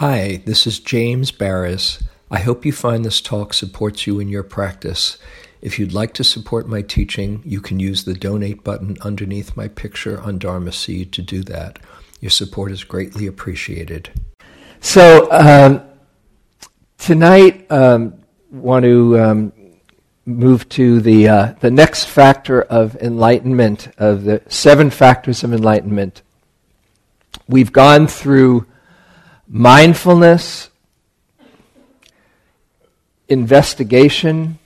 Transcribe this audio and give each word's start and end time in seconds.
Hi, 0.00 0.40
this 0.46 0.66
is 0.66 0.80
James 0.80 1.30
Baraz. 1.30 2.02
I 2.30 2.38
hope 2.38 2.64
you 2.64 2.72
find 2.72 3.04
this 3.04 3.20
talk 3.20 3.52
supports 3.52 4.06
you 4.06 4.18
in 4.18 4.28
your 4.28 4.42
practice. 4.42 5.18
If 5.60 5.78
you'd 5.78 5.92
like 5.92 6.14
to 6.14 6.24
support 6.24 6.66
my 6.66 6.80
teaching, 6.80 7.42
you 7.44 7.60
can 7.60 7.78
use 7.78 8.04
the 8.04 8.14
donate 8.14 8.64
button 8.64 8.96
underneath 9.02 9.58
my 9.58 9.68
picture 9.68 10.18
on 10.22 10.38
Dharma 10.38 10.72
Seed 10.72 11.12
to 11.12 11.20
do 11.20 11.42
that. 11.42 11.80
Your 12.18 12.30
support 12.30 12.72
is 12.72 12.82
greatly 12.82 13.26
appreciated. 13.26 14.08
So, 14.80 15.30
um, 15.30 15.82
tonight, 16.96 17.70
um, 17.70 18.14
want 18.50 18.86
to 18.86 19.20
um, 19.20 19.52
move 20.24 20.66
to 20.70 21.02
the, 21.02 21.28
uh, 21.28 21.54
the 21.60 21.70
next 21.70 22.06
factor 22.06 22.62
of 22.62 22.96
enlightenment, 23.02 23.90
of 23.98 24.24
the 24.24 24.40
seven 24.48 24.88
factors 24.88 25.44
of 25.44 25.52
enlightenment. 25.52 26.22
We've 27.46 27.70
gone 27.70 28.06
through 28.06 28.64
mindfulness, 29.52 30.70
investigation, 33.28 34.60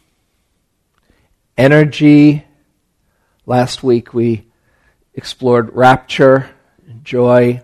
energy. 1.57 2.45
Last 3.47 3.83
week 3.83 4.12
we 4.12 4.47
explored 5.15 5.74
rapture, 5.74 6.51
joy, 7.02 7.62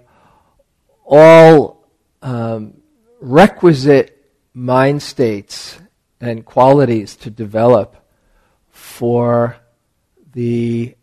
all 1.04 1.86
um, 2.22 2.80
requisite 3.20 4.16
mind 4.54 5.02
states 5.02 5.78
and 6.22 6.42
qualities 6.46 7.16
to 7.16 7.30
develop 7.30 7.96
for 8.70 9.58
the 10.32 10.96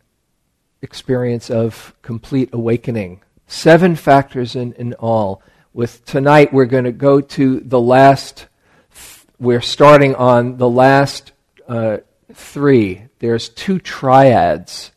experience 0.82 1.52
of 1.52 1.94
complete 2.02 2.50
awakening. 2.54 3.22
Seven 3.46 3.96
factors 3.96 4.56
in, 4.56 4.74
in 4.74 4.96
all. 4.96 5.44
With 5.78 6.06
tonight, 6.06 6.52
we're 6.52 6.66
going 6.66 6.86
to 6.86 6.92
go 6.92 7.22
to 7.22 7.60
the 7.60 7.80
last, 7.80 8.48
we're 9.38 9.62
starting 9.62 10.16
on 10.16 10.58
the 10.58 10.68
last 10.68 11.34
uh, 11.68 11.98
three. 12.34 13.04
There's 13.20 13.48
two 13.48 13.78
triads, 13.78 14.92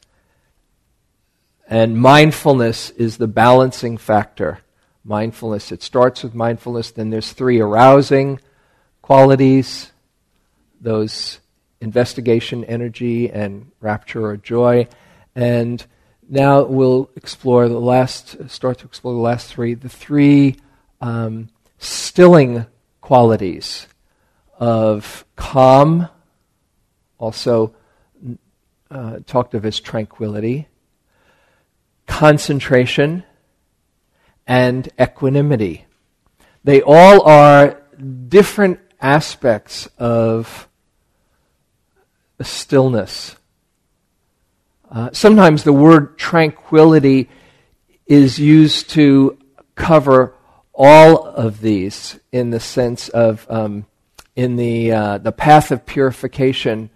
and 1.68 1.98
mindfulness 2.00 2.88
is 2.88 3.18
the 3.18 3.26
balancing 3.26 3.98
factor. 3.98 4.60
Mindfulness, 5.04 5.70
it 5.70 5.82
starts 5.82 6.22
with 6.22 6.34
mindfulness, 6.34 6.92
then 6.92 7.10
there's 7.10 7.34
three 7.34 7.60
arousing 7.60 8.40
qualities, 9.02 9.92
those 10.80 11.40
investigation, 11.82 12.64
energy, 12.64 13.28
and 13.30 13.70
rapture 13.82 14.24
or 14.24 14.38
joy. 14.38 14.88
And 15.34 15.84
now 16.26 16.62
we'll 16.62 17.10
explore 17.16 17.68
the 17.68 17.78
last, 17.78 18.48
start 18.48 18.78
to 18.78 18.86
explore 18.86 19.12
the 19.12 19.20
last 19.20 19.52
three, 19.52 19.74
the 19.74 19.90
three 19.90 20.56
um, 21.00 21.48
stilling 21.78 22.66
qualities 23.00 23.86
of 24.58 25.24
calm, 25.36 26.08
also 27.18 27.74
uh, 28.90 29.20
talked 29.26 29.54
of 29.54 29.64
as 29.64 29.80
tranquility, 29.80 30.68
concentration, 32.06 33.24
and 34.46 34.88
equanimity. 35.00 35.86
They 36.64 36.82
all 36.82 37.22
are 37.22 37.80
different 38.28 38.80
aspects 39.00 39.88
of 39.98 40.68
stillness. 42.42 43.36
Uh, 44.90 45.10
sometimes 45.12 45.62
the 45.62 45.72
word 45.72 46.18
tranquility 46.18 47.28
is 48.06 48.38
used 48.38 48.90
to 48.90 49.38
cover 49.74 50.34
all 50.82 51.26
of 51.26 51.60
these 51.60 52.18
in 52.32 52.48
the 52.48 52.58
sense 52.58 53.10
of 53.10 53.46
um, 53.50 53.84
in 54.34 54.56
the 54.56 54.90
uh, 54.90 55.18
the 55.18 55.30
path 55.30 55.70
of 55.70 55.84
purification, 55.84 56.88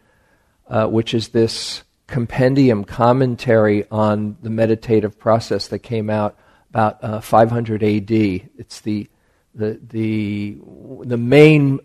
uh, 0.68 0.86
which 0.86 1.12
is 1.12 1.28
this 1.28 1.82
compendium 2.06 2.84
commentary 2.84 3.86
on 3.90 4.38
the 4.40 4.48
meditative 4.48 5.18
process 5.18 5.68
that 5.68 5.80
came 5.80 6.08
out 6.08 6.34
about 6.70 7.04
uh, 7.04 7.20
500 7.20 7.82
AD. 7.82 8.10
It's 8.10 8.80
the 8.80 9.06
the 9.54 9.78
the 9.86 10.56
the 11.04 11.18
main 11.18 11.80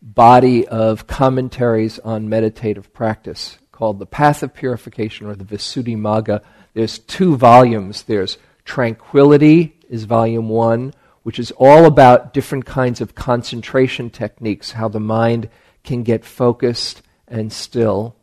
body 0.00 0.68
of 0.68 1.08
commentaries 1.08 1.98
on 1.98 2.28
meditative 2.28 2.92
practice 2.92 3.58
called 3.72 3.98
The 3.98 4.06
Path 4.06 4.44
of 4.44 4.54
Purification 4.54 5.26
or 5.26 5.34
the 5.34 5.44
Visuddhimagga. 5.44 6.42
There's 6.74 7.00
two 7.00 7.36
volumes. 7.36 8.04
There's 8.04 8.38
Tranquility 8.64 9.78
is 9.90 10.04
volume 10.04 10.48
one, 10.48 10.94
which 11.24 11.38
is 11.38 11.50
all 11.52 11.86
about 11.86 12.32
different 12.32 12.64
kinds 12.64 13.00
of 13.00 13.14
concentration 13.14 14.10
techniques, 14.10 14.72
how 14.72 14.88
the 14.88 15.00
mind 15.00 15.48
can 15.82 16.02
get 16.02 16.24
focused 16.24 17.02
and 17.26 17.52
still. 17.52 18.14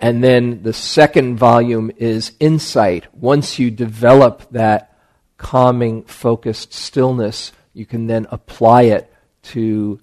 And 0.00 0.22
then 0.22 0.62
the 0.62 0.72
second 0.72 1.38
volume 1.38 1.90
is 1.96 2.32
Insight. 2.38 3.12
Once 3.14 3.58
you 3.58 3.70
develop 3.70 4.50
that 4.50 4.96
calming, 5.38 6.04
focused 6.04 6.72
stillness, 6.72 7.52
you 7.72 7.86
can 7.86 8.06
then 8.06 8.26
apply 8.30 8.82
it 8.82 9.12
to 9.42 9.98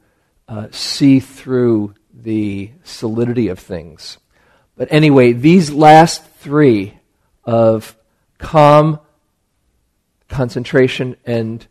uh, 0.47 0.67
see 0.71 1.19
through 1.19 1.93
the 2.11 2.71
solidity 2.83 3.47
of 3.47 3.59
things. 3.59 4.17
But 4.75 4.87
anyway, 4.91 5.33
these 5.33 5.71
last 5.71 6.25
three 6.25 6.97
of 7.43 7.95
calm, 8.39 8.99
concentration, 10.29 11.15
and 11.25 11.65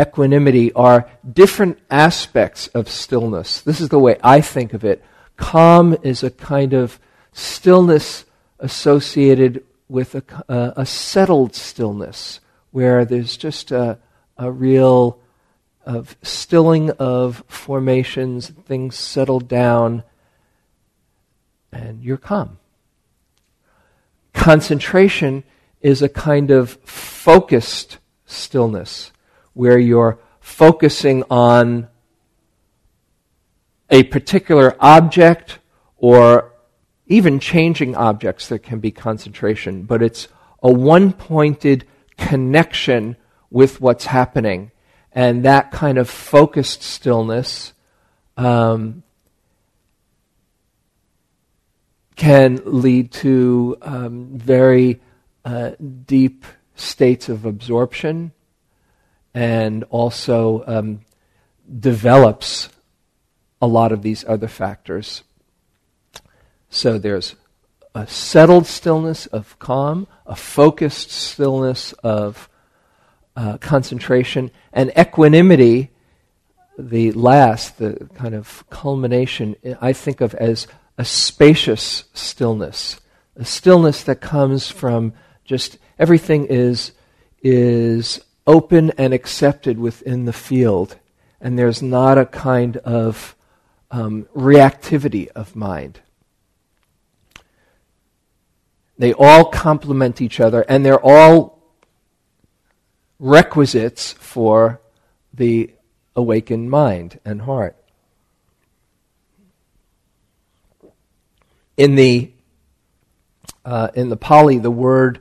equanimity 0.00 0.72
are 0.72 1.08
different 1.30 1.78
aspects 1.90 2.68
of 2.68 2.88
stillness. 2.88 3.60
This 3.60 3.80
is 3.80 3.88
the 3.88 3.98
way 3.98 4.16
I 4.22 4.40
think 4.40 4.72
of 4.72 4.84
it. 4.84 5.04
Calm 5.36 5.96
is 6.02 6.22
a 6.22 6.30
kind 6.30 6.72
of 6.72 6.98
stillness 7.32 8.24
associated 8.58 9.64
with 9.88 10.14
a, 10.14 10.22
uh, 10.48 10.72
a 10.76 10.86
settled 10.86 11.54
stillness 11.54 12.40
where 12.70 13.04
there's 13.04 13.36
just 13.36 13.70
a, 13.70 13.98
a 14.36 14.50
real 14.50 15.20
of 15.84 16.16
stilling 16.22 16.90
of 16.90 17.42
formations, 17.48 18.50
things 18.50 18.94
settle 18.94 19.40
down, 19.40 20.02
and 21.72 22.02
you're 22.02 22.18
calm. 22.18 22.58
Concentration 24.34 25.44
is 25.80 26.02
a 26.02 26.08
kind 26.08 26.50
of 26.50 26.72
focused 26.84 27.96
stillness 28.26 29.12
where 29.58 29.76
you're 29.76 30.20
focusing 30.38 31.24
on 31.28 31.88
a 33.90 34.04
particular 34.04 34.76
object 34.78 35.58
or 35.96 36.54
even 37.08 37.40
changing 37.40 37.96
objects 37.96 38.46
there 38.46 38.60
can 38.60 38.78
be 38.78 38.92
concentration, 38.92 39.82
but 39.82 40.00
it's 40.00 40.28
a 40.62 40.70
one 40.70 41.12
pointed 41.12 41.84
connection 42.16 43.16
with 43.50 43.80
what's 43.80 44.06
happening. 44.06 44.70
And 45.10 45.44
that 45.44 45.72
kind 45.72 45.98
of 45.98 46.08
focused 46.08 46.84
stillness 46.84 47.72
um, 48.36 49.02
can 52.14 52.60
lead 52.64 53.10
to 53.10 53.76
um, 53.82 54.38
very 54.38 55.00
uh, 55.44 55.72
deep 56.06 56.44
states 56.76 57.28
of 57.28 57.44
absorption 57.44 58.30
and 59.38 59.84
also 59.90 60.64
um, 60.66 61.00
develops 61.78 62.68
a 63.62 63.68
lot 63.68 63.92
of 63.92 64.02
these 64.02 64.24
other 64.24 64.48
factors. 64.48 65.22
So 66.70 66.98
there's 66.98 67.36
a 67.94 68.04
settled 68.08 68.66
stillness 68.66 69.26
of 69.26 69.56
calm, 69.60 70.08
a 70.26 70.34
focused 70.34 71.12
stillness 71.12 71.92
of 72.02 72.48
uh, 73.36 73.58
concentration, 73.58 74.50
and 74.72 74.90
equanimity, 74.98 75.90
the 76.76 77.12
last, 77.12 77.78
the 77.78 78.08
kind 78.16 78.34
of 78.34 78.64
culmination, 78.70 79.54
I 79.80 79.92
think 79.92 80.20
of 80.20 80.34
as 80.34 80.66
a 80.98 81.04
spacious 81.04 82.04
stillness, 82.12 83.00
a 83.36 83.44
stillness 83.44 84.02
that 84.02 84.20
comes 84.20 84.68
from 84.68 85.12
just 85.44 85.78
everything 85.96 86.46
is 86.46 86.90
is 87.40 88.20
open 88.48 88.90
and 88.96 89.12
accepted 89.12 89.78
within 89.78 90.24
the 90.24 90.32
field, 90.32 90.96
and 91.40 91.58
there's 91.58 91.82
not 91.82 92.16
a 92.16 92.24
kind 92.24 92.78
of 92.78 93.36
um, 93.90 94.26
reactivity 94.34 95.28
of 95.36 95.54
mind. 95.54 96.00
They 98.96 99.12
all 99.12 99.44
complement 99.44 100.20
each 100.22 100.40
other, 100.40 100.62
and 100.62 100.84
they're 100.84 100.98
all 100.98 101.62
requisites 103.20 104.12
for 104.14 104.80
the 105.32 105.70
awakened 106.16 106.70
mind 106.70 107.20
and 107.24 107.42
heart. 107.42 107.76
In 111.76 111.94
the 111.94 112.32
uh, 113.64 113.90
in 113.94 114.08
the 114.08 114.16
Pali, 114.16 114.58
the 114.58 114.70
word 114.70 115.20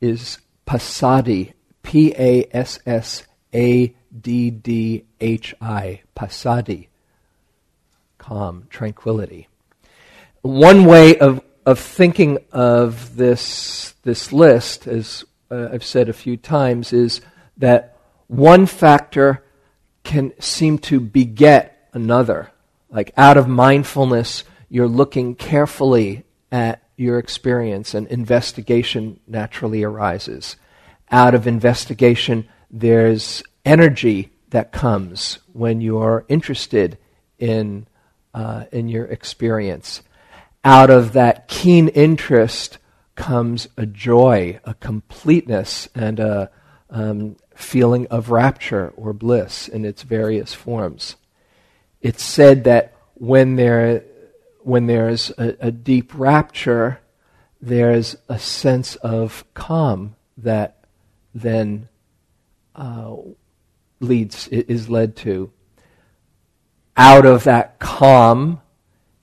is 0.00 0.38
passaddhi, 0.66 1.54
P 1.84 2.12
A 2.18 2.48
S 2.50 2.80
S 2.84 3.22
A 3.54 3.94
D 4.20 4.50
D 4.50 5.04
H 5.20 5.54
I, 5.60 6.00
passaddhi, 6.16 6.88
calm, 8.18 8.66
tranquility. 8.70 9.46
One 10.42 10.84
way 10.84 11.16
of, 11.18 11.40
of 11.64 11.78
thinking 11.78 12.38
of 12.50 13.14
this, 13.16 13.94
this 14.02 14.32
list, 14.32 14.88
as 14.88 15.24
uh, 15.50 15.68
I've 15.72 15.84
said 15.84 16.08
a 16.08 16.12
few 16.12 16.36
times, 16.36 16.92
is 16.92 17.20
that 17.58 17.96
one 18.26 18.66
factor 18.66 19.44
can 20.02 20.32
seem 20.40 20.78
to 20.78 21.00
beget 21.00 21.88
another. 21.92 22.50
Like 22.90 23.12
out 23.16 23.36
of 23.36 23.46
mindfulness, 23.46 24.44
you're 24.68 24.88
looking 24.88 25.34
carefully 25.34 26.24
at 26.50 26.82
your 26.96 27.18
experience, 27.18 27.94
and 27.94 28.06
investigation 28.08 29.20
naturally 29.26 29.82
arises. 29.82 30.56
Out 31.14 31.36
of 31.36 31.46
investigation, 31.46 32.48
there's 32.72 33.44
energy 33.64 34.32
that 34.50 34.72
comes 34.72 35.38
when 35.52 35.80
you're 35.80 36.24
interested 36.28 36.98
in, 37.38 37.86
uh, 38.34 38.64
in 38.72 38.88
your 38.88 39.04
experience. 39.04 40.02
Out 40.64 40.90
of 40.90 41.12
that 41.12 41.46
keen 41.46 41.86
interest 41.86 42.78
comes 43.14 43.68
a 43.76 43.86
joy, 43.86 44.58
a 44.64 44.74
completeness, 44.74 45.88
and 45.94 46.18
a 46.18 46.50
um, 46.90 47.36
feeling 47.54 48.08
of 48.08 48.30
rapture 48.32 48.92
or 48.96 49.12
bliss 49.12 49.68
in 49.68 49.84
its 49.84 50.02
various 50.02 50.52
forms. 50.52 51.14
It's 52.00 52.24
said 52.24 52.64
that 52.64 52.92
when 53.14 53.54
there 53.54 54.02
when 54.62 54.86
there's 54.86 55.30
a, 55.38 55.56
a 55.60 55.70
deep 55.70 56.10
rapture, 56.12 56.98
there's 57.60 58.16
a 58.28 58.40
sense 58.40 58.96
of 58.96 59.44
calm 59.54 60.16
that 60.38 60.83
then 61.34 61.88
uh, 62.74 63.16
leads 64.00 64.48
is 64.48 64.88
led 64.88 65.16
to. 65.16 65.50
Out 66.96 67.26
of 67.26 67.44
that 67.44 67.78
calm 67.80 68.60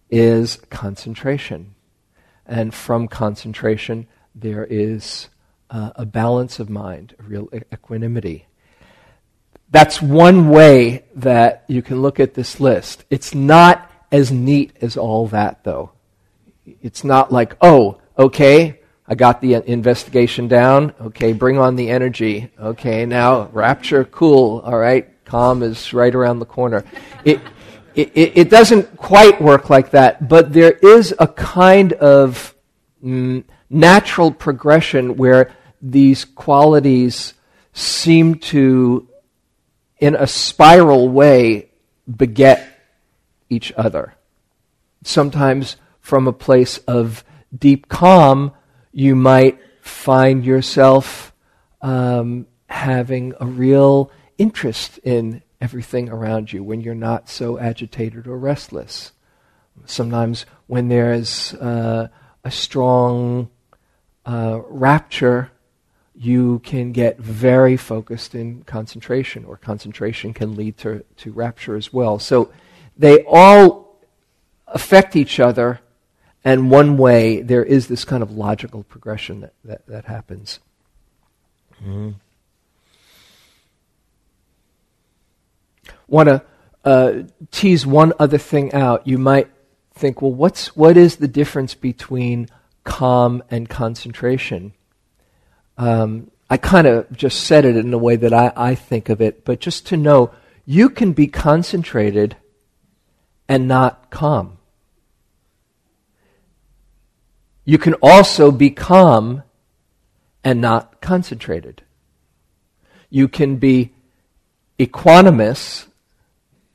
is 0.09 0.57
concentration, 0.69 1.73
and 2.45 2.73
from 2.73 3.07
concentration 3.07 4.07
there 4.35 4.65
is 4.65 5.29
uh, 5.69 5.91
a 5.95 6.05
balance 6.05 6.59
of 6.59 6.69
mind, 6.69 7.15
a 7.19 7.23
real 7.23 7.49
equanimity. 7.73 8.45
That's 9.69 10.01
one 10.01 10.49
way 10.49 11.05
that 11.15 11.63
you 11.67 11.81
can 11.81 12.01
look 12.01 12.19
at 12.19 12.33
this 12.33 12.59
list. 12.59 13.05
It's 13.09 13.33
not 13.33 13.89
as 14.11 14.31
neat 14.31 14.75
as 14.81 14.97
all 14.97 15.27
that, 15.27 15.63
though. 15.63 15.91
It's 16.81 17.05
not 17.05 17.31
like, 17.31 17.55
oh, 17.61 18.01
okay, 18.17 18.80
I 19.07 19.15
got 19.15 19.41
the 19.41 19.55
investigation 19.69 20.47
down. 20.47 20.93
Okay, 21.01 21.33
bring 21.33 21.57
on 21.57 21.75
the 21.75 21.89
energy. 21.89 22.51
Okay, 22.59 23.05
now 23.05 23.49
rapture, 23.51 24.05
cool. 24.05 24.59
All 24.59 24.77
right, 24.77 25.09
calm 25.25 25.63
is 25.63 25.93
right 25.93 26.13
around 26.13 26.39
the 26.39 26.45
corner. 26.45 26.85
It, 27.25 27.41
it, 27.95 28.11
it 28.15 28.49
doesn't 28.49 28.97
quite 28.97 29.41
work 29.41 29.69
like 29.69 29.91
that, 29.91 30.29
but 30.29 30.53
there 30.53 30.71
is 30.71 31.13
a 31.19 31.27
kind 31.27 31.93
of 31.93 32.55
mm, 33.03 33.43
natural 33.69 34.31
progression 34.31 35.17
where 35.17 35.51
these 35.81 36.25
qualities 36.25 37.33
seem 37.73 38.35
to, 38.35 39.07
in 39.99 40.15
a 40.15 40.27
spiral 40.27 41.09
way, 41.09 41.69
beget 42.15 42.67
each 43.49 43.73
other. 43.75 44.15
Sometimes 45.03 45.77
from 45.99 46.27
a 46.27 46.33
place 46.33 46.77
of 46.79 47.23
deep 47.57 47.89
calm, 47.89 48.51
you 48.91 49.15
might 49.15 49.59
find 49.81 50.45
yourself 50.45 51.33
um, 51.81 52.47
having 52.67 53.33
a 53.39 53.45
real 53.45 54.11
interest 54.37 54.97
in 54.99 55.41
everything 55.59 56.09
around 56.09 56.51
you 56.51 56.63
when 56.63 56.81
you're 56.81 56.95
not 56.95 57.29
so 57.29 57.59
agitated 57.59 58.27
or 58.27 58.37
restless. 58.37 59.11
Sometimes 59.85 60.45
when 60.67 60.87
there's 60.89 61.53
uh, 61.55 62.07
a 62.43 62.51
strong 62.51 63.49
uh, 64.25 64.59
rapture, 64.67 65.51
you 66.15 66.59
can 66.59 66.91
get 66.91 67.17
very 67.17 67.77
focused 67.77 68.35
in 68.35 68.63
concentration, 68.63 69.45
or 69.45 69.57
concentration 69.57 70.33
can 70.33 70.55
lead 70.55 70.77
to, 70.77 71.03
to 71.17 71.31
rapture 71.31 71.75
as 71.75 71.91
well. 71.91 72.19
So 72.19 72.51
they 72.97 73.23
all 73.27 73.99
affect 74.67 75.15
each 75.15 75.39
other, 75.39 75.79
and 76.43 76.71
one 76.71 76.97
way 76.97 77.41
there 77.41 77.63
is 77.63 77.87
this 77.87 78.03
kind 78.03 78.23
of 78.23 78.31
logical 78.31 78.83
progression 78.83 79.41
that, 79.41 79.53
that, 79.63 79.87
that 79.87 80.05
happens. 80.05 80.59
Mm-hmm. 81.81 82.11
Want 86.07 86.29
to 86.29 86.43
uh, 86.83 87.13
tease 87.51 87.85
one 87.85 88.13
other 88.19 88.37
thing 88.37 88.73
out. 88.73 89.07
You 89.07 89.17
might 89.17 89.49
think, 89.93 90.21
well, 90.21 90.33
what's, 90.33 90.75
what 90.75 90.97
is 90.97 91.17
the 91.17 91.27
difference 91.27 91.73
between 91.73 92.47
calm 92.83 93.43
and 93.49 93.69
concentration? 93.69 94.73
Um, 95.77 96.31
I 96.49 96.57
kind 96.57 96.87
of 96.87 97.11
just 97.15 97.45
said 97.45 97.65
it 97.65 97.77
in 97.77 97.91
the 97.91 97.97
way 97.97 98.15
that 98.17 98.33
I, 98.33 98.51
I 98.55 98.75
think 98.75 99.09
of 99.09 99.21
it, 99.21 99.45
but 99.45 99.59
just 99.59 99.85
to 99.87 99.97
know, 99.97 100.31
you 100.65 100.89
can 100.89 101.13
be 101.13 101.27
concentrated 101.27 102.35
and 103.47 103.67
not 103.67 104.09
calm. 104.09 104.57
You 107.71 107.77
can 107.77 107.93
also 108.01 108.51
be 108.51 108.69
calm 108.69 109.43
and 110.43 110.59
not 110.59 110.99
concentrated. 110.99 111.83
You 113.09 113.29
can 113.29 113.55
be 113.55 113.93
equanimous 114.77 115.85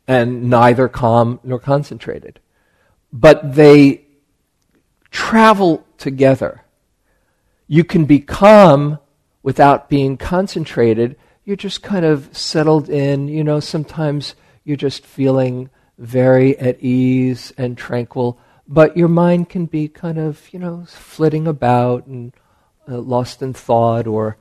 and 0.09 0.49
neither 0.49 0.89
calm 0.89 1.39
nor 1.45 1.59
concentrated. 1.59 2.41
But 3.13 3.57
they 3.57 4.07
travel 5.11 5.85
together. 5.99 6.65
You 7.69 7.85
can 7.85 8.07
be 8.07 8.21
calm 8.21 8.99
without 9.43 9.91
being 9.91 10.17
concentrated. 10.17 11.17
You're 11.45 11.57
just 11.57 11.83
kind 11.83 12.07
of 12.07 12.35
settled 12.35 12.89
in. 12.89 13.29
You 13.29 13.45
know, 13.45 13.61
sometimes 13.61 14.35
you're 14.65 14.79
just 14.79 15.05
feeling 15.05 15.69
very 15.99 16.59
at 16.59 16.83
ease 16.83 17.53
and 17.59 17.77
tranquil, 17.77 18.39
but 18.69 18.97
your 18.97 19.09
mind 19.09 19.49
can 19.49 19.67
be 19.67 19.89
kind 19.89 20.19
of, 20.19 20.53
you 20.53 20.59
know, 20.59 20.85
flitting 20.87 21.47
about 21.47 22.07
and 22.07 22.33
uh, 22.89 22.99
lost 22.99 23.43
in 23.43 23.53
thought 23.53 24.07
or 24.07 24.37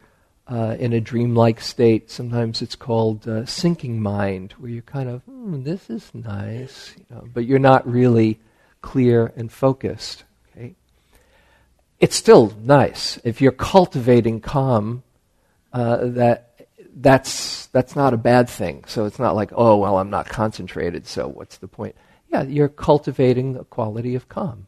uh, 0.48 0.76
in 0.80 0.94
a 0.94 1.02
dreamlike 1.02 1.60
state. 1.62 2.10
Sometimes 2.12 2.62
it's 2.62 2.76
called 2.76 3.28
uh, 3.28 3.46
sinking 3.46 4.02
mind, 4.02 4.54
where 4.54 4.70
you're 4.70 4.82
kind 4.82 5.10
of, 5.10 5.22
hmm, 5.24 5.64
this 5.64 5.90
is 5.90 6.12
nice, 6.14 6.94
you 6.98 7.06
know, 7.10 7.28
but 7.34 7.46
you're 7.46 7.60
not 7.60 7.88
really 7.88 8.40
clear 8.82 9.32
and 9.36 9.52
focused. 9.52 10.24
Okay, 10.56 10.76
it's 12.00 12.16
still 12.16 12.54
nice 12.62 13.20
if 13.24 13.42
you're 13.42 13.52
cultivating 13.52 14.40
calm. 14.40 15.04
Uh, 15.74 15.98
that 16.02 16.52
that's 16.96 17.66
that's 17.68 17.96
not 17.96 18.14
a 18.14 18.18
bad 18.18 18.48
thing. 18.48 18.84
So 18.88 19.06
it's 19.06 19.20
not 19.20 19.36
like, 19.36 19.52
oh 19.56 19.78
well, 19.78 19.98
I'm 19.98 20.10
not 20.10 20.30
concentrated, 20.30 21.06
so 21.06 21.28
what's 21.28 21.58
the 21.58 21.68
point? 21.68 21.96
Yeah, 22.36 22.44
you're 22.44 22.68
cultivating 22.68 23.54
the 23.54 23.64
quality 23.64 24.14
of 24.14 24.28
calm. 24.28 24.68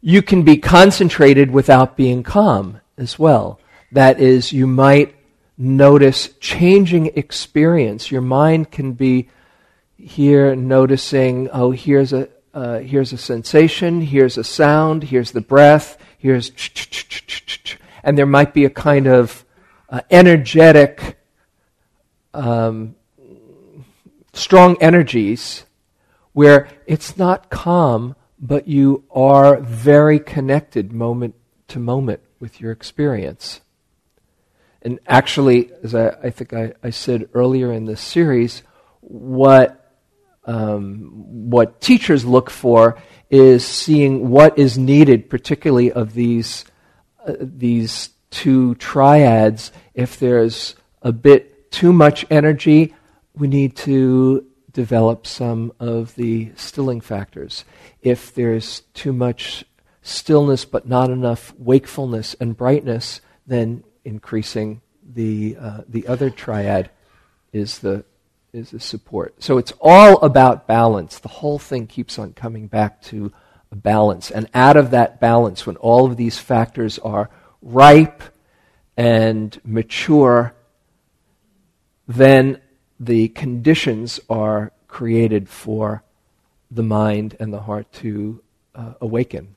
You 0.00 0.22
can 0.22 0.44
be 0.44 0.56
concentrated 0.56 1.50
without 1.50 1.96
being 1.96 2.22
calm 2.22 2.80
as 2.96 3.18
well. 3.18 3.58
That 3.90 4.20
is, 4.20 4.52
you 4.52 4.68
might 4.68 5.16
notice 5.58 6.28
changing 6.38 7.06
experience. 7.16 8.12
Your 8.12 8.20
mind 8.20 8.70
can 8.70 8.92
be 8.92 9.30
here 9.96 10.54
noticing, 10.54 11.48
oh, 11.52 11.72
here's 11.72 12.12
a 12.12 12.28
uh, 12.54 12.78
here's 12.78 13.12
a 13.12 13.18
sensation, 13.18 14.00
here's 14.00 14.38
a 14.38 14.44
sound, 14.44 15.02
here's 15.02 15.32
the 15.32 15.40
breath, 15.40 15.98
here's, 16.18 16.52
and 18.04 18.16
there 18.16 18.26
might 18.26 18.54
be 18.54 18.64
a 18.64 18.70
kind 18.70 19.08
of 19.08 19.44
uh, 19.88 20.02
energetic 20.08 21.18
um, 22.32 22.94
strong 24.32 24.76
energies 24.80 25.64
where 26.32 26.68
it's 26.86 27.16
not 27.16 27.50
calm, 27.50 28.14
but 28.38 28.68
you 28.68 29.04
are 29.10 29.60
very 29.60 30.18
connected 30.18 30.92
moment 30.92 31.34
to 31.68 31.78
moment 31.78 32.20
with 32.38 32.60
your 32.60 32.72
experience. 32.72 33.60
And 34.82 34.98
actually, 35.06 35.70
as 35.82 35.94
I, 35.94 36.08
I 36.22 36.30
think 36.30 36.54
I, 36.54 36.72
I, 36.82 36.90
said 36.90 37.28
earlier 37.34 37.70
in 37.70 37.84
this 37.84 38.00
series, 38.00 38.62
what 39.00 39.76
um, 40.46 41.50
what 41.50 41.80
teachers 41.82 42.24
look 42.24 42.48
for 42.48 42.96
is 43.28 43.64
seeing 43.64 44.30
what 44.30 44.58
is 44.58 44.78
needed, 44.78 45.28
particularly 45.28 45.92
of 45.92 46.14
these 46.14 46.64
uh, 47.26 47.34
these 47.38 48.10
two 48.30 48.74
triads. 48.76 49.70
If 49.94 50.18
there's 50.18 50.76
a 51.02 51.12
bit 51.12 51.70
too 51.70 51.92
much 51.92 52.24
energy, 52.30 52.94
we 53.34 53.48
need 53.48 53.76
to 53.76 54.46
develop 54.72 55.26
some 55.26 55.72
of 55.80 56.14
the 56.14 56.52
stilling 56.56 57.00
factors. 57.00 57.64
If 58.02 58.34
there's 58.34 58.80
too 58.94 59.12
much 59.12 59.64
stillness 60.02 60.64
but 60.64 60.88
not 60.88 61.10
enough 61.10 61.52
wakefulness 61.58 62.34
and 62.40 62.56
brightness, 62.56 63.20
then 63.46 63.84
increasing 64.04 64.80
the, 65.02 65.56
uh, 65.60 65.80
the 65.88 66.06
other 66.06 66.30
triad 66.30 66.90
is 67.52 67.80
the 67.80 68.04
is 68.52 68.70
the 68.70 68.80
support. 68.80 69.42
So 69.42 69.58
it's 69.58 69.72
all 69.80 70.16
about 70.22 70.66
balance. 70.66 71.18
The 71.18 71.28
whole 71.28 71.58
thing 71.58 71.86
keeps 71.86 72.18
on 72.18 72.32
coming 72.32 72.66
back 72.66 73.00
to 73.02 73.32
balance. 73.72 74.30
And 74.30 74.48
out 74.54 74.76
of 74.76 74.90
that 74.90 75.20
balance, 75.20 75.66
when 75.66 75.76
all 75.76 76.06
of 76.06 76.16
these 76.16 76.38
factors 76.38 76.98
are 76.98 77.30
ripe 77.62 78.22
and 78.96 79.58
mature, 79.64 80.54
then 82.08 82.60
the 83.00 83.28
conditions 83.28 84.20
are 84.28 84.72
created 84.86 85.48
for 85.48 86.04
the 86.70 86.82
mind 86.82 87.34
and 87.40 87.52
the 87.52 87.62
heart 87.62 87.90
to 87.94 88.42
uh, 88.74 88.92
awaken. 89.00 89.56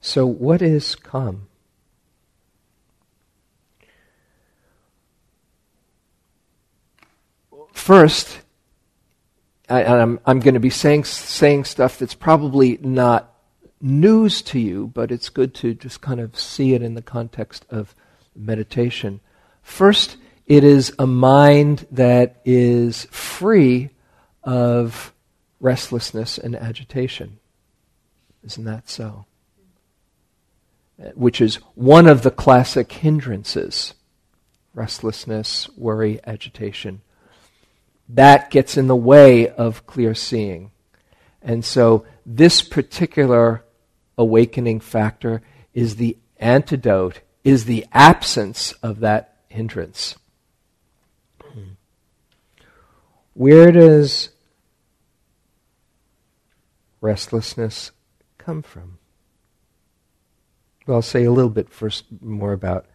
So, 0.00 0.26
what 0.26 0.62
is 0.62 0.94
calm? 0.94 1.48
First, 7.72 8.40
I, 9.68 9.82
am 9.82 10.20
I'm 10.24 10.40
going 10.40 10.54
to 10.54 10.60
be 10.60 10.70
saying, 10.70 11.04
saying 11.04 11.64
stuff 11.64 11.98
that's 11.98 12.14
probably 12.14 12.78
not 12.80 13.34
news 13.80 14.42
to 14.42 14.58
you, 14.58 14.86
but 14.88 15.10
it's 15.10 15.28
good 15.28 15.54
to 15.56 15.74
just 15.74 16.00
kind 16.00 16.20
of 16.20 16.38
see 16.38 16.74
it 16.74 16.82
in 16.82 16.94
the 16.94 17.02
context 17.02 17.66
of 17.70 17.94
meditation. 18.34 19.20
First, 19.70 20.16
it 20.46 20.64
is 20.64 20.92
a 20.98 21.06
mind 21.06 21.86
that 21.92 22.42
is 22.44 23.04
free 23.12 23.90
of 24.42 25.14
restlessness 25.60 26.38
and 26.38 26.56
agitation. 26.56 27.38
Isn't 28.44 28.64
that 28.64 28.90
so? 28.90 29.26
Which 31.14 31.40
is 31.40 31.56
one 31.76 32.08
of 32.08 32.22
the 32.22 32.32
classic 32.32 32.90
hindrances 32.92 33.94
restlessness, 34.74 35.68
worry, 35.76 36.20
agitation 36.26 37.00
that 38.08 38.50
gets 38.50 38.76
in 38.76 38.88
the 38.88 38.96
way 38.96 39.48
of 39.48 39.86
clear 39.86 40.14
seeing. 40.14 40.72
And 41.40 41.64
so 41.64 42.04
this 42.26 42.60
particular 42.60 43.64
awakening 44.18 44.80
factor 44.80 45.42
is 45.72 45.96
the 45.96 46.18
antidote, 46.38 47.20
is 47.44 47.64
the 47.64 47.86
absence 47.92 48.72
of 48.82 49.00
that 49.00 49.30
hindrance. 49.50 50.16
Where 53.34 53.70
does 53.72 54.30
restlessness 57.00 57.90
come 58.38 58.62
from? 58.62 58.98
Well, 60.86 60.96
I'll 60.96 61.02
say 61.02 61.24
a 61.24 61.32
little 61.32 61.50
bit 61.50 61.70
first 61.70 62.04
more 62.20 62.52
about 62.52 62.86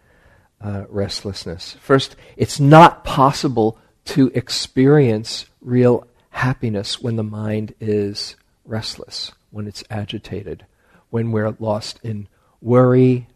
uh, 0.61 0.85
restlessness. 0.89 1.77
First, 1.79 2.15
it's 2.35 2.59
not 2.59 3.03
possible 3.03 3.77
to 4.05 4.31
experience 4.35 5.45
real 5.61 6.07
happiness 6.29 7.01
when 7.01 7.15
the 7.15 7.23
mind 7.23 7.73
is 7.79 8.35
restless, 8.65 9.31
when 9.51 9.67
it's 9.67 9.83
agitated, 9.89 10.65
when 11.09 11.31
we're 11.31 11.55
lost 11.59 11.99
in 12.03 12.27
worry 12.61 13.27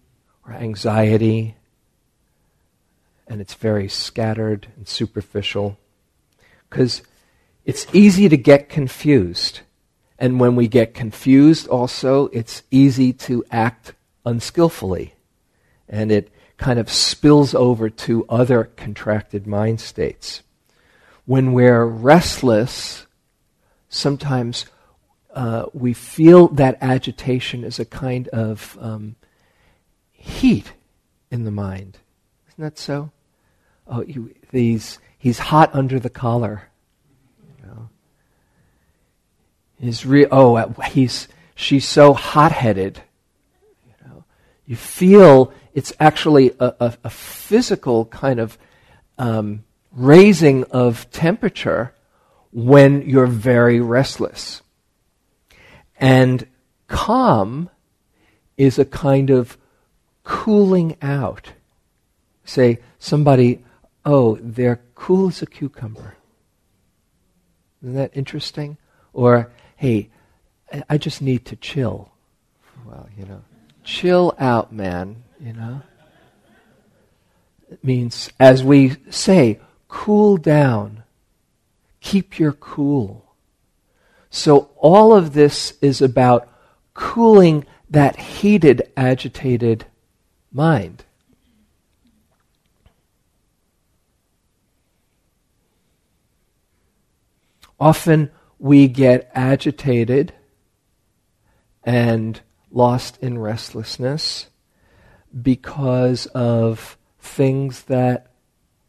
or 0.46 0.54
anxiety, 0.54 1.56
and 3.30 3.40
it's 3.40 3.54
very 3.54 3.88
scattered 3.88 4.68
and 4.76 4.88
superficial. 4.88 5.78
Because 6.70 7.02
it's 7.64 7.88
easy 7.94 8.28
to 8.28 8.38
get 8.38 8.68
confused. 8.68 9.62
And 10.18 10.40
when 10.40 10.56
we 10.56 10.68
get 10.68 10.94
confused, 10.94 11.68
also, 11.68 12.28
it's 12.28 12.64
easy 12.72 13.14
to 13.14 13.46
act 13.52 13.94
unskillfully. 14.26 15.14
And 15.88 16.12
it 16.12 16.30
kind 16.58 16.80
of 16.80 16.90
spills 16.90 17.56
over 17.56 17.90
to 17.90 18.26
other 18.28 18.66
contracted 18.76 19.48
mind 19.48 19.80
states 19.80 20.44
when 21.30 21.54
we're 21.54 21.86
restless, 21.86 23.06
sometimes 23.88 24.66
uh, 25.36 25.68
we 25.74 25.94
feel 25.94 26.48
that 26.48 26.76
agitation 26.82 27.64
as 27.64 27.78
a 27.78 27.86
kind 27.86 28.28
of 28.30 28.76
um, 28.82 29.16
heat 30.12 30.74
in 31.30 31.44
the 31.44 31.52
mind. 31.52 32.00
Isn't 32.48 32.64
that 32.64 32.80
so? 32.80 33.12
Oh, 33.90 34.04
you, 34.04 34.34
he's 34.52 35.40
hot 35.40 35.74
under 35.74 36.00
the 36.00 36.10
collar. 36.10 36.70
You 37.60 37.68
know? 37.68 37.90
He's 39.80 40.06
re- 40.06 40.28
oh, 40.32 40.58
he's, 40.92 41.28
she's 41.56 41.88
so 41.88 42.14
hot-headed. 42.14 43.02
You, 43.86 44.08
know? 44.08 44.24
you 44.68 44.76
feel 44.76 45.52
it's 45.74 45.92
actually 46.00 46.52
a, 46.60 46.74
a, 46.80 46.98
a 47.06 47.10
physical 47.10 48.06
kind 48.06 48.40
of 48.40 48.58
um, 49.18 49.64
raising 49.92 50.64
of 50.66 51.10
temperature 51.12 51.94
when 52.52 53.10
you're 53.10 53.28
very 53.28 53.80
restless. 53.80 54.62
And 56.00 56.48
calm 56.88 57.70
is 58.58 58.80
a 58.80 58.86
kind 58.86 59.30
of 59.30 59.58
cooling 60.24 60.96
out. 61.02 61.54
Say, 62.46 62.80
somebody, 63.00 63.64
oh, 64.06 64.38
they're 64.42 64.82
cool 64.96 65.28
as 65.28 65.42
a 65.42 65.46
cucumber. 65.46 66.16
Isn't 67.82 67.96
that 67.96 68.12
interesting? 68.14 68.78
Or, 69.14 69.52
hey, 69.76 70.10
I 70.90 70.98
just 70.98 71.22
need 71.22 71.46
to 71.46 71.56
chill. 71.56 72.12
Well, 72.86 73.08
you 73.18 73.26
know, 73.26 73.42
chill 73.84 74.36
out, 74.40 74.72
man, 74.72 75.24
you 75.40 75.54
know. 75.54 75.82
It 77.72 77.84
means, 77.84 78.32
as 78.40 78.64
we 78.64 78.98
say, 79.10 79.60
cool 79.88 80.38
down. 80.38 81.04
Keep 82.02 82.40
your 82.40 82.54
cool. 82.54 83.26
So 84.30 84.70
all 84.78 85.16
of 85.16 85.34
this 85.34 85.74
is 85.82 86.02
about 86.02 86.50
cooling 86.94 87.66
that 87.90 88.18
heated, 88.20 88.92
agitated 88.96 89.86
mind. 90.52 91.04
Often 97.80 98.32
we 98.58 98.88
get 98.88 99.32
agitated 99.34 100.34
and 101.84 102.42
lost 102.72 103.18
in 103.22 103.38
restlessness 103.38 104.48
because 105.42 106.26
of 106.28 106.98
things 107.20 107.84
that 107.84 108.32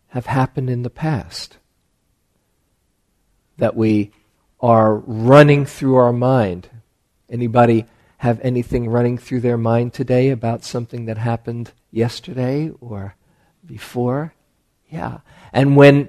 have 0.08 0.26
happened 0.26 0.68
in 0.68 0.82
the 0.82 0.90
past 0.90 1.58
that 3.58 3.76
we 3.76 4.10
are 4.60 4.96
running 4.96 5.64
through 5.64 5.96
our 5.96 6.12
mind. 6.12 6.68
Anybody 7.28 7.86
have 8.18 8.40
anything 8.42 8.88
running 8.88 9.16
through 9.16 9.40
their 9.40 9.56
mind 9.56 9.92
today 9.92 10.30
about 10.30 10.64
something 10.64 11.06
that 11.06 11.16
happened 11.16 11.72
yesterday 11.90 12.70
or 12.80 13.14
before? 13.64 14.34
Yeah. 14.88 15.18
And 15.52 15.76
when 15.76 16.08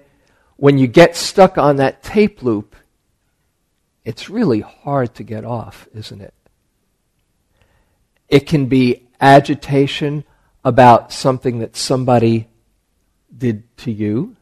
when 0.61 0.77
you 0.77 0.85
get 0.85 1.15
stuck 1.15 1.57
on 1.57 1.77
that 1.77 2.03
tape 2.03 2.43
loop, 2.43 2.75
it's 4.05 4.29
really 4.29 4.59
hard 4.59 5.15
to 5.15 5.23
get 5.23 5.43
off, 5.43 5.87
isn't 5.91 6.21
it? 6.21 6.35
It 8.29 8.41
can 8.41 8.67
be 8.67 9.07
agitation 9.19 10.23
about 10.63 11.11
something 11.11 11.57
that 11.61 11.75
somebody 11.75 12.47
did 13.35 13.75
to 13.77 13.91
you, 13.91 14.35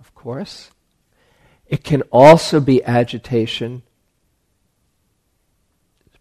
of 0.00 0.12
course. 0.16 0.72
It 1.68 1.84
can 1.84 2.02
also 2.10 2.58
be 2.58 2.82
agitation, 2.82 3.84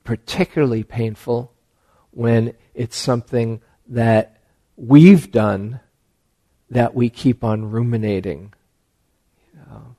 particularly 0.04 0.84
painful 0.84 1.52
when 2.12 2.54
it's 2.75 2.96
something 2.96 3.60
that 3.88 4.40
we've 4.78 5.32
done 5.32 5.80
that 6.75 6.94
we 6.94 7.10
keep 7.10 7.41
on 7.41 7.72
ruminating. 7.72 8.53
You 9.53 9.60
know, 9.60 9.96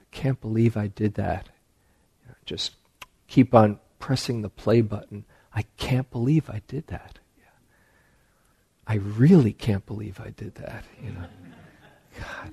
I 0.00 0.04
can't 0.10 0.40
believe 0.40 0.74
I 0.74 0.86
did 0.86 1.14
that. 1.14 1.48
You 2.22 2.30
know, 2.30 2.34
just 2.46 2.72
keep 3.28 3.54
on 3.54 3.78
pressing 3.98 4.40
the 4.40 4.48
play 4.48 4.80
button. 4.80 5.26
I 5.52 5.62
can't 5.76 6.10
believe 6.10 6.48
I 6.48 6.62
did 6.66 6.86
that. 6.86 7.18
I 8.86 8.94
really 8.94 9.52
can't 9.52 9.84
believe 9.84 10.18
I 10.18 10.30
did 10.30 10.54
that. 10.54 10.84
You 11.04 11.10
know, 11.10 11.24
God, 12.18 12.52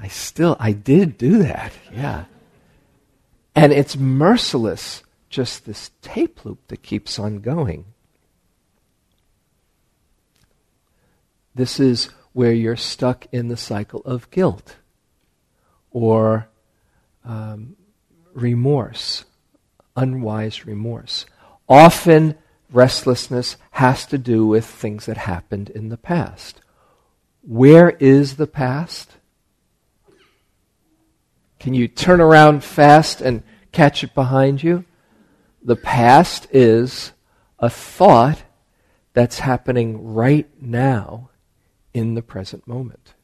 I 0.00 0.08
still 0.08 0.56
I 0.58 0.72
did 0.72 1.16
do 1.16 1.42
that. 1.44 1.72
Yeah, 1.92 2.24
and 3.54 3.72
it's 3.72 3.96
merciless. 3.96 5.02
Just 5.28 5.64
this 5.66 5.90
tape 6.00 6.44
loop 6.44 6.66
that 6.68 6.82
keeps 6.82 7.18
on 7.18 7.40
going. 7.40 7.84
This 11.54 11.78
is 11.78 12.08
where 12.34 12.52
you're 12.52 12.76
stuck 12.76 13.26
in 13.32 13.48
the 13.48 13.56
cycle 13.56 14.02
of 14.04 14.30
guilt 14.30 14.76
or 15.90 16.48
um, 17.24 17.76
remorse, 18.34 19.24
unwise 19.96 20.66
remorse. 20.66 21.24
Often 21.68 22.36
restlessness 22.70 23.56
has 23.70 24.04
to 24.06 24.18
do 24.18 24.46
with 24.46 24.66
things 24.66 25.06
that 25.06 25.16
happened 25.16 25.70
in 25.70 25.88
the 25.88 25.96
past. 25.96 26.60
where 27.46 27.90
is 27.90 28.36
the 28.36 28.46
past? 28.46 29.16
Can 31.60 31.74
you 31.74 31.88
turn 31.88 32.20
around 32.20 32.64
fast 32.64 33.20
and 33.20 33.42
catch 33.70 34.02
it 34.02 34.14
behind 34.14 34.62
you? 34.62 34.84
The 35.62 35.76
past 35.76 36.46
is 36.50 37.12
a 37.58 37.70
thought 37.70 38.42
that's 39.12 39.38
happening 39.38 40.14
right 40.14 40.48
now 40.60 41.30
in 41.94 42.14
the 42.14 42.22
present 42.22 42.66
moment. 42.66 43.14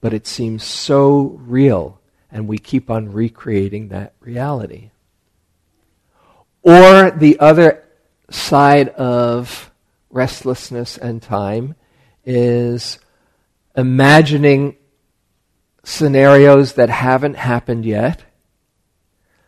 But 0.00 0.14
it 0.14 0.26
seems 0.26 0.62
so 0.62 1.40
real, 1.40 2.00
and 2.30 2.46
we 2.46 2.58
keep 2.58 2.90
on 2.90 3.12
recreating 3.12 3.88
that 3.88 4.12
reality. 4.20 4.90
Or 6.62 7.10
the 7.10 7.40
other 7.40 7.84
side 8.30 8.90
of 8.90 9.72
restlessness 10.10 10.98
and 10.98 11.20
time 11.22 11.74
is 12.24 12.98
imagining 13.74 14.76
scenarios 15.82 16.74
that 16.74 16.90
haven't 16.90 17.36
happened 17.36 17.86
yet, 17.86 18.24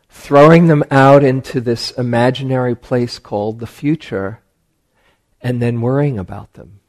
throwing 0.09 0.67
them 0.67 0.83
out 0.91 1.23
into 1.23 1.61
this 1.61 1.91
imaginary 1.93 2.75
place 2.75 3.19
called 3.19 3.61
the 3.61 3.67
future, 3.67 4.41
and 5.43 5.61
then 5.61 5.81
worrying 5.81 6.19
about 6.19 6.55
them. 6.55 6.80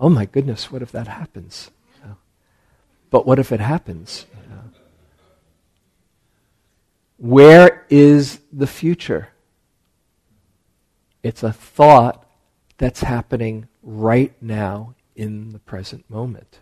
Oh 0.00 0.08
my 0.08 0.24
goodness, 0.24 0.72
what 0.72 0.80
if 0.80 0.90
that 0.92 1.06
happens? 1.06 1.70
But 3.10 3.26
what 3.26 3.38
if 3.38 3.52
it 3.52 3.60
happens? 3.60 4.24
Where 7.18 7.84
is 7.90 8.40
the 8.50 8.66
future? 8.66 9.28
It's 11.22 11.42
a 11.42 11.52
thought 11.52 12.24
that's 12.78 13.02
happening 13.02 13.68
right 13.82 14.32
now 14.40 14.94
in 15.14 15.52
the 15.52 15.58
present 15.58 16.08
moment. 16.08 16.60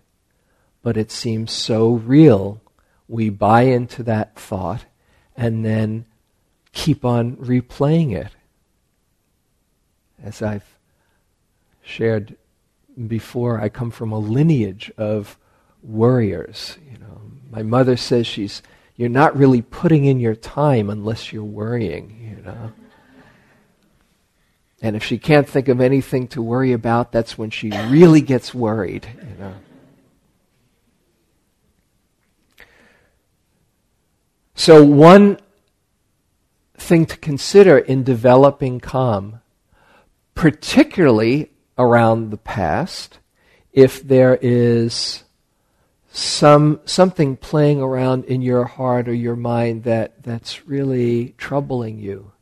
But 0.83 0.97
it 0.97 1.12
seems 1.12 1.52
so 1.52 1.92
real, 1.92 2.61
we 3.07 3.30
buy 3.30 3.62
into 3.62 4.02
that 4.02 4.37
thought 4.37 4.85
and 5.37 5.64
then 5.64 6.07
keep 6.73 7.04
on 7.04 7.37
replaying 7.37 8.16
it. 8.16 8.33
As 10.21 10.42
I've 10.42 10.76
shared 11.83 12.37
before, 13.07 13.61
I 13.61 13.69
come 13.69 13.90
from 13.90 14.12
a 14.12 14.19
lineage 14.19 14.90
of 14.99 15.38
worriers. 15.83 16.76
You 16.90 16.99
know, 16.99 17.21
my 17.50 17.62
mother 17.62 17.97
says 17.97 18.26
she's 18.26 18.62
you're 18.97 19.09
not 19.09 19.37
really 19.37 19.62
putting 19.62 20.07
in 20.07 20.19
your 20.19 20.35
time 20.35 20.90
unless 20.90 21.33
you're 21.33 21.45
worrying, 21.45 22.37
you 22.37 22.43
know. 22.45 22.73
And 24.83 24.97
if 24.97 25.05
she 25.05 25.19
can't 25.19 25.49
think 25.49 25.69
of 25.69 25.81
anything 25.81 26.26
to 26.28 26.43
worry 26.43 26.73
about, 26.73 27.12
that's 27.12 27.38
when 27.38 27.50
she 27.50 27.71
really 27.71 28.21
gets 28.21 28.52
worried, 28.52 29.09
you 29.17 29.37
know. 29.38 29.55
So 34.55 34.83
one 34.85 35.38
thing 36.76 37.07
to 37.07 37.17
consider 37.17 37.78
in 37.78 38.02
developing 38.02 38.81
calm, 38.81 39.40
particularly 40.35 41.52
around 41.78 42.30
the 42.30 42.37
past, 42.37 43.18
if 43.73 44.02
there 44.02 44.38
is 44.40 45.25
some 46.11 46.80
something 46.85 47.37
playing 47.37 47.80
around 47.80 48.25
in 48.25 48.42
your 48.42 48.64
heart 48.64 49.08
or 49.08 49.14
your 49.14 49.37
mind 49.37 49.85
that, 49.85 50.23
that's 50.23 50.66
really 50.66 51.35
troubling 51.38 51.99
you. 51.99 52.32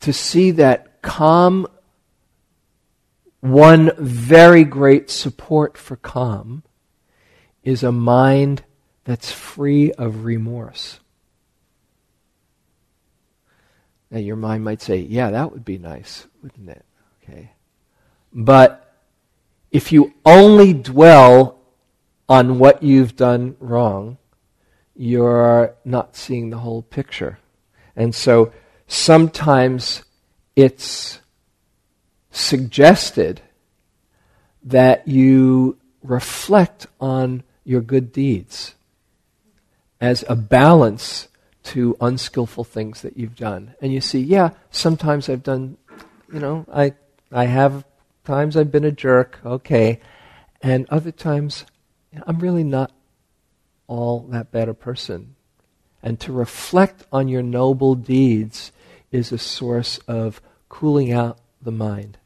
To 0.00 0.12
see 0.12 0.50
that 0.52 1.00
calm, 1.02 1.66
one 3.40 3.92
very 3.98 4.64
great 4.64 5.10
support 5.10 5.78
for 5.78 5.96
calm 5.96 6.62
is 7.62 7.82
a 7.82 7.92
mind 7.92 8.64
that's 9.04 9.30
free 9.30 9.92
of 9.92 10.24
remorse. 10.24 11.00
Now, 14.14 14.20
your 14.20 14.36
mind 14.36 14.62
might 14.62 14.80
say, 14.80 14.98
yeah, 14.98 15.32
that 15.32 15.50
would 15.50 15.64
be 15.64 15.76
nice, 15.76 16.28
wouldn't 16.40 16.68
it? 16.68 16.84
Okay. 17.20 17.50
But 18.32 18.94
if 19.72 19.90
you 19.90 20.14
only 20.24 20.72
dwell 20.72 21.58
on 22.28 22.60
what 22.60 22.80
you've 22.80 23.16
done 23.16 23.56
wrong, 23.58 24.18
you're 24.94 25.74
not 25.84 26.14
seeing 26.14 26.50
the 26.50 26.58
whole 26.58 26.82
picture. 26.82 27.40
And 27.96 28.14
so 28.14 28.52
sometimes 28.86 30.04
it's 30.54 31.18
suggested 32.30 33.40
that 34.62 35.08
you 35.08 35.76
reflect 36.04 36.86
on 37.00 37.42
your 37.64 37.80
good 37.80 38.12
deeds 38.12 38.76
as 40.00 40.24
a 40.28 40.36
balance 40.36 41.26
to 41.64 41.96
unskillful 42.00 42.64
things 42.64 43.02
that 43.02 43.16
you've 43.16 43.36
done. 43.36 43.74
And 43.80 43.92
you 43.92 44.00
see, 44.00 44.20
yeah, 44.20 44.50
sometimes 44.70 45.28
I've 45.28 45.42
done, 45.42 45.76
you 46.32 46.38
know, 46.38 46.66
I, 46.72 46.94
I 47.32 47.46
have 47.46 47.84
times 48.24 48.56
I've 48.56 48.70
been 48.70 48.84
a 48.84 48.92
jerk, 48.92 49.40
okay. 49.44 50.00
And 50.62 50.86
other 50.90 51.10
times, 51.10 51.64
you 52.12 52.18
know, 52.18 52.24
I'm 52.26 52.38
really 52.38 52.64
not 52.64 52.92
all 53.86 54.20
that 54.30 54.50
bad 54.50 54.68
a 54.68 54.74
person. 54.74 55.34
And 56.02 56.20
to 56.20 56.32
reflect 56.32 57.06
on 57.10 57.28
your 57.28 57.42
noble 57.42 57.94
deeds 57.94 58.72
is 59.10 59.32
a 59.32 59.38
source 59.38 59.98
of 60.06 60.42
cooling 60.68 61.12
out 61.12 61.38
the 61.62 61.72
mind. 61.72 62.18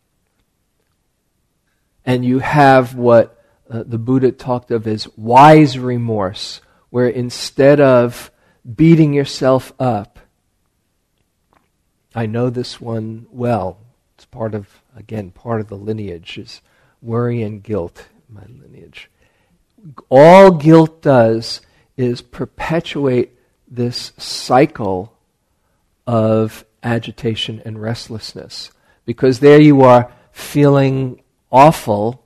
And 2.05 2.25
you 2.25 2.41
have 2.41 2.97
what 2.97 3.45
uh, 3.71 3.85
the 3.87 3.99
Buddha 3.99 4.33
talked 4.33 4.71
of 4.71 4.87
as 4.87 5.07
wise 5.17 5.79
remorse, 5.79 6.61
where 6.91 7.09
instead 7.09 7.81
of 7.81 8.33
beating 8.75 9.13
yourself 9.13 9.73
up, 9.79 10.19
I 12.15 12.27
know 12.27 12.51
this 12.51 12.81
one 12.81 13.27
well. 13.31 13.79
It's 14.17 14.25
part 14.25 14.55
of 14.55 14.83
again, 14.97 15.31
part 15.31 15.61
of 15.61 15.69
the 15.69 15.77
lineage 15.77 16.39
is 16.39 16.61
worry 17.01 17.43
and 17.43 17.63
guilt, 17.63 18.09
my 18.29 18.43
lineage. 18.43 19.11
All 20.09 20.51
guilt 20.51 21.03
does 21.03 21.61
is 21.97 22.21
perpetuate 22.21 23.33
this 23.69 24.13
cycle 24.17 25.13
of 26.07 26.65
agitation 26.83 27.63
and 27.65 27.81
restlessness. 27.81 28.71
Because 29.05 29.41
there 29.41 29.61
you 29.61 29.83
are 29.83 30.13
feeling 30.33 31.23
awful 31.51 32.25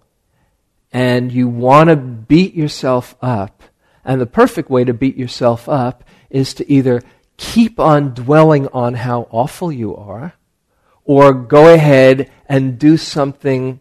and 0.92 1.32
you 1.32 1.48
want 1.48 1.88
to 1.88 1.96
beat 1.96 2.54
yourself 2.54 3.14
up. 3.22 3.62
And 4.04 4.20
the 4.20 4.26
perfect 4.26 4.68
way 4.68 4.84
to 4.84 4.94
beat 4.94 5.16
yourself 5.16 5.68
up 5.68 6.04
is 6.32 6.54
to 6.54 6.68
either 6.70 7.02
keep 7.36 7.78
on 7.78 8.14
dwelling 8.14 8.66
on 8.68 8.94
how 8.94 9.28
awful 9.30 9.70
you 9.70 9.94
are 9.94 10.32
or 11.04 11.32
go 11.32 11.72
ahead 11.72 12.30
and 12.48 12.78
do 12.78 12.96
something 12.96 13.78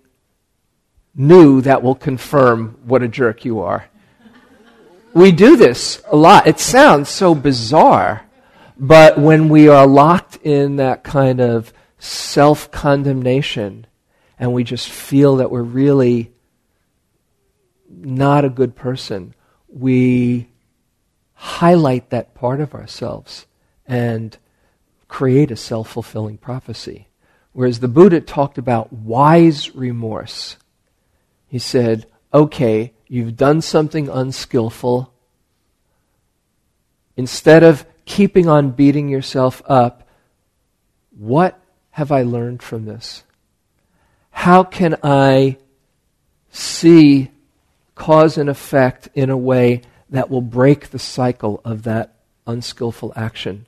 new 1.15 1.61
that 1.61 1.81
will 1.81 1.95
confirm 1.95 2.77
what 2.85 3.01
a 3.01 3.07
jerk 3.07 3.45
you 3.45 3.59
are. 3.59 3.87
We 5.13 5.31
do 5.31 5.57
this 5.57 6.01
a 6.09 6.15
lot. 6.15 6.47
It 6.47 6.59
sounds 6.59 7.09
so 7.09 7.35
bizarre, 7.35 8.25
but 8.77 9.17
when 9.17 9.49
we 9.49 9.67
are 9.67 9.85
locked 9.85 10.37
in 10.37 10.77
that 10.77 11.03
kind 11.03 11.41
of 11.41 11.73
self 11.99 12.71
condemnation 12.71 13.87
and 14.39 14.53
we 14.53 14.63
just 14.63 14.89
feel 14.89 15.37
that 15.37 15.51
we're 15.51 15.61
really 15.61 16.31
not 17.89 18.45
a 18.45 18.49
good 18.49 18.75
person, 18.75 19.35
we 19.67 20.47
highlight 21.41 22.11
that 22.11 22.35
part 22.35 22.61
of 22.61 22.75
ourselves 22.75 23.47
and 23.87 24.37
create 25.07 25.49
a 25.49 25.55
self 25.55 25.89
fulfilling 25.89 26.37
prophecy. 26.37 27.07
Whereas 27.51 27.79
the 27.79 27.87
Buddha 27.87 28.21
talked 28.21 28.59
about 28.59 28.93
wise 28.93 29.73
remorse. 29.75 30.57
He 31.47 31.57
said, 31.57 32.05
okay, 32.31 32.93
you've 33.07 33.35
done 33.35 33.61
something 33.61 34.07
unskillful. 34.07 35.11
Instead 37.17 37.63
of 37.63 37.87
keeping 38.05 38.47
on 38.47 38.69
beating 38.69 39.09
yourself 39.09 39.63
up, 39.65 40.07
what 41.17 41.59
have 41.89 42.11
I 42.11 42.21
learned 42.21 42.61
from 42.61 42.85
this? 42.85 43.23
How 44.29 44.63
can 44.63 44.95
I 45.01 45.57
see 46.51 47.31
cause 47.95 48.37
and 48.37 48.47
effect 48.47 49.09
in 49.15 49.31
a 49.31 49.37
way 49.37 49.81
that 50.11 50.29
will 50.29 50.41
break 50.41 50.89
the 50.89 50.99
cycle 50.99 51.61
of 51.65 51.83
that 51.83 52.15
unskillful 52.45 53.13
action? 53.15 53.65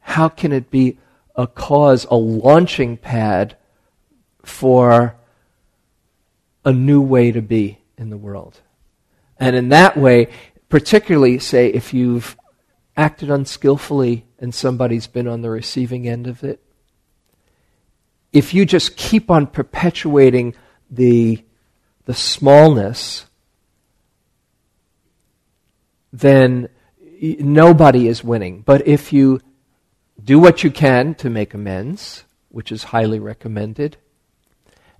How 0.00 0.28
can 0.28 0.52
it 0.52 0.70
be 0.70 0.98
a 1.34 1.46
cause, 1.46 2.06
a 2.10 2.16
launching 2.16 2.96
pad 2.96 3.56
for 4.42 5.16
a 6.64 6.72
new 6.72 7.00
way 7.00 7.32
to 7.32 7.40
be 7.40 7.78
in 7.96 8.10
the 8.10 8.16
world. 8.16 8.60
And 9.38 9.56
in 9.56 9.70
that 9.70 9.96
way, 9.96 10.28
particularly, 10.68 11.38
say, 11.38 11.68
if 11.68 11.94
you've 11.94 12.36
acted 12.96 13.30
unskillfully 13.30 14.26
and 14.38 14.54
somebody's 14.54 15.06
been 15.06 15.26
on 15.26 15.40
the 15.40 15.50
receiving 15.50 16.06
end 16.06 16.26
of 16.26 16.44
it, 16.44 16.62
if 18.32 18.54
you 18.54 18.64
just 18.64 18.96
keep 18.96 19.30
on 19.30 19.46
perpetuating 19.46 20.54
the, 20.90 21.42
the 22.04 22.14
smallness, 22.14 23.26
then 26.12 26.68
nobody 27.12 28.08
is 28.08 28.24
winning. 28.24 28.62
But 28.62 28.86
if 28.86 29.12
you 29.12 29.40
do 30.22 30.38
what 30.38 30.64
you 30.64 30.70
can 30.70 31.14
to 31.16 31.30
make 31.30 31.54
amends, 31.54 32.24
which 32.48 32.72
is 32.72 32.84
highly 32.84 33.18
recommended, 33.18 33.96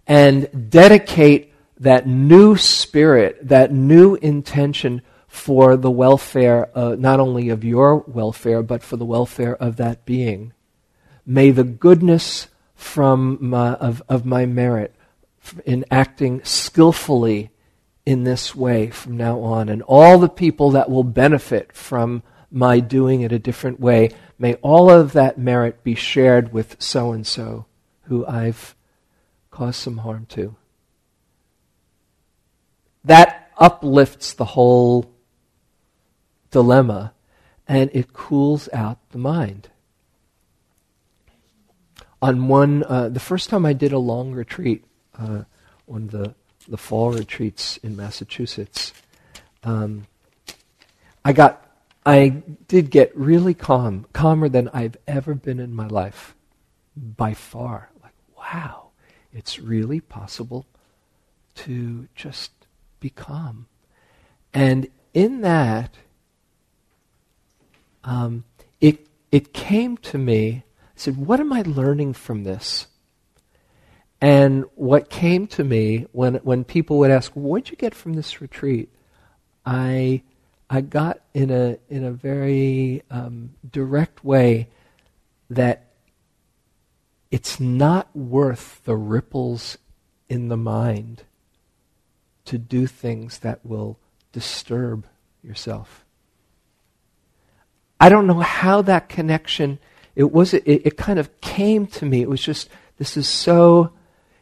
and 0.06 0.70
dedicate 0.70 1.52
that 1.78 2.06
new 2.06 2.56
spirit, 2.56 3.48
that 3.48 3.72
new 3.72 4.14
intention 4.16 5.02
for 5.26 5.76
the 5.76 5.90
welfare, 5.90 6.70
uh, 6.76 6.96
not 6.98 7.20
only 7.20 7.48
of 7.48 7.64
your 7.64 7.98
welfare, 7.98 8.62
but 8.62 8.82
for 8.82 8.96
the 8.96 9.04
welfare 9.04 9.54
of 9.56 9.76
that 9.76 10.04
being. 10.04 10.52
May 11.24 11.50
the 11.50 11.64
goodness 11.64 12.48
from 12.74 13.38
my, 13.40 13.74
of, 13.74 14.02
of 14.08 14.24
my 14.26 14.46
merit 14.46 14.94
in 15.64 15.84
acting 15.90 16.42
skillfully 16.44 17.50
in 18.06 18.24
this 18.24 18.54
way 18.54 18.90
from 18.90 19.16
now 19.16 19.40
on, 19.40 19.68
and 19.68 19.82
all 19.82 20.18
the 20.18 20.28
people 20.28 20.70
that 20.72 20.90
will 20.90 21.04
benefit 21.04 21.72
from 21.72 22.22
my 22.50 22.80
doing 22.80 23.20
it 23.20 23.32
a 23.32 23.38
different 23.38 23.78
way, 23.78 24.10
may 24.38 24.54
all 24.54 24.90
of 24.90 25.12
that 25.12 25.38
merit 25.38 25.84
be 25.84 25.94
shared 25.94 26.52
with 26.52 26.76
so 26.80 27.12
and 27.12 27.26
so 27.26 27.66
who 28.02 28.26
I've 28.26 28.74
caused 29.50 29.76
some 29.76 29.98
harm 29.98 30.26
to. 30.30 30.56
That 33.04 33.50
uplifts 33.56 34.32
the 34.32 34.44
whole 34.44 35.12
dilemma 36.50 37.12
and 37.68 37.90
it 37.94 38.12
cools 38.12 38.68
out 38.72 38.98
the 39.10 39.18
mind. 39.18 39.68
On 42.20 42.48
one, 42.48 42.82
uh, 42.82 43.08
the 43.08 43.20
first 43.20 43.48
time 43.48 43.64
I 43.64 43.72
did 43.72 43.92
a 43.92 43.98
long 43.98 44.32
retreat, 44.32 44.84
uh, 45.18 45.44
of 45.86 46.08
the, 46.08 46.34
the 46.68 46.76
fall 46.76 47.10
retreats 47.12 47.78
in 47.78 47.96
Massachusetts, 47.96 48.92
um, 49.64 50.06
I 51.24 51.32
got, 51.32 51.66
I 52.06 52.42
did 52.68 52.90
get 52.90 53.16
really 53.16 53.54
calm, 53.54 54.06
calmer 54.12 54.48
than 54.48 54.68
I've 54.72 54.96
ever 55.06 55.34
been 55.34 55.60
in 55.60 55.74
my 55.74 55.86
life, 55.86 56.34
by 56.96 57.34
far. 57.34 57.90
Like, 58.02 58.14
wow, 58.36 58.88
it's 59.32 59.58
really 59.58 60.00
possible 60.00 60.66
to 61.56 62.08
just 62.14 62.52
be 63.00 63.10
calm. 63.10 63.66
And 64.54 64.88
in 65.14 65.42
that, 65.42 65.94
um, 68.04 68.44
it, 68.80 69.06
it 69.30 69.52
came 69.52 69.96
to 69.98 70.18
me, 70.18 70.64
I 70.78 70.82
said, 70.96 71.16
what 71.16 71.40
am 71.40 71.52
I 71.52 71.62
learning 71.62 72.14
from 72.14 72.44
this? 72.44 72.86
And 74.20 74.64
what 74.74 75.08
came 75.08 75.46
to 75.48 75.64
me 75.64 76.06
when, 76.12 76.34
when 76.36 76.64
people 76.64 76.98
would 76.98 77.10
ask, 77.10 77.32
what'd 77.32 77.70
you 77.70 77.76
get 77.76 77.94
from 77.94 78.12
this 78.12 78.40
retreat? 78.40 78.90
I, 79.64 80.22
I 80.68 80.82
got 80.82 81.20
in 81.32 81.50
a, 81.50 81.78
in 81.88 82.04
a 82.04 82.10
very 82.10 83.02
um, 83.10 83.54
direct 83.70 84.24
way 84.24 84.68
that 85.48 85.86
it's 87.30 87.58
not 87.58 88.14
worth 88.14 88.82
the 88.84 88.96
ripples 88.96 89.78
in 90.28 90.48
the 90.48 90.56
mind 90.56 91.22
to 92.44 92.58
do 92.58 92.86
things 92.86 93.38
that 93.38 93.64
will 93.64 93.98
disturb 94.32 95.06
yourself. 95.42 96.04
I 97.98 98.08
don't 98.08 98.26
know 98.26 98.40
how 98.40 98.82
that 98.82 99.08
connection, 99.08 99.78
it 100.16 100.32
was, 100.32 100.54
it, 100.54 100.64
it 100.66 100.96
kind 100.96 101.18
of 101.18 101.40
came 101.40 101.86
to 101.88 102.06
me. 102.06 102.22
It 102.22 102.28
was 102.28 102.42
just, 102.42 102.68
this 102.96 103.16
is 103.16 103.28
so, 103.28 103.92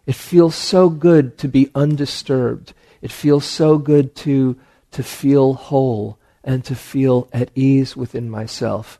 it 0.08 0.16
feels 0.16 0.56
so 0.56 0.88
good 0.88 1.38
to 1.38 1.46
be 1.46 1.70
undisturbed. 1.74 2.72
It 3.00 3.12
feels 3.12 3.44
so 3.44 3.78
good 3.78 4.16
to, 4.16 4.56
to 4.90 5.02
feel 5.04 5.52
whole 5.54 6.18
and 6.42 6.64
to 6.64 6.74
feel 6.74 7.28
at 7.32 7.50
ease 7.54 7.96
within 7.96 8.28
myself 8.28 8.98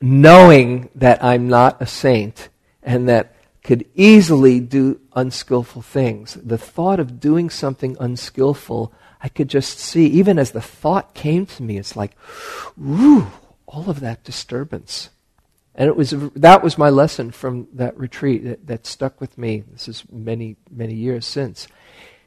knowing 0.00 0.88
that 0.94 1.22
I'm 1.22 1.48
not 1.48 1.80
a 1.80 1.86
saint 1.86 2.48
and 2.82 3.08
that 3.08 3.34
could 3.62 3.86
easily 3.94 4.60
do 4.60 5.00
unskillful 5.14 5.82
things. 5.82 6.34
The 6.34 6.58
thought 6.58 7.00
of 7.00 7.20
doing 7.20 7.50
something 7.50 7.96
unskillful, 7.98 8.92
I 9.20 9.28
could 9.28 9.48
just 9.48 9.78
see, 9.78 10.06
even 10.06 10.38
as 10.38 10.52
the 10.52 10.60
thought 10.60 11.14
came 11.14 11.46
to 11.46 11.62
me, 11.62 11.76
it's 11.76 11.96
like, 11.96 12.16
whoo, 12.76 13.26
all 13.66 13.90
of 13.90 14.00
that 14.00 14.24
disturbance. 14.24 15.10
And 15.78 15.86
it 15.86 15.96
was 15.96 16.10
that 16.10 16.62
was 16.64 16.76
my 16.76 16.90
lesson 16.90 17.30
from 17.30 17.68
that 17.74 17.96
retreat 17.96 18.42
that, 18.44 18.66
that 18.66 18.86
stuck 18.86 19.20
with 19.20 19.38
me. 19.38 19.62
This 19.70 19.86
is 19.86 20.02
many, 20.10 20.56
many 20.70 20.94
years 20.94 21.24
since. 21.24 21.68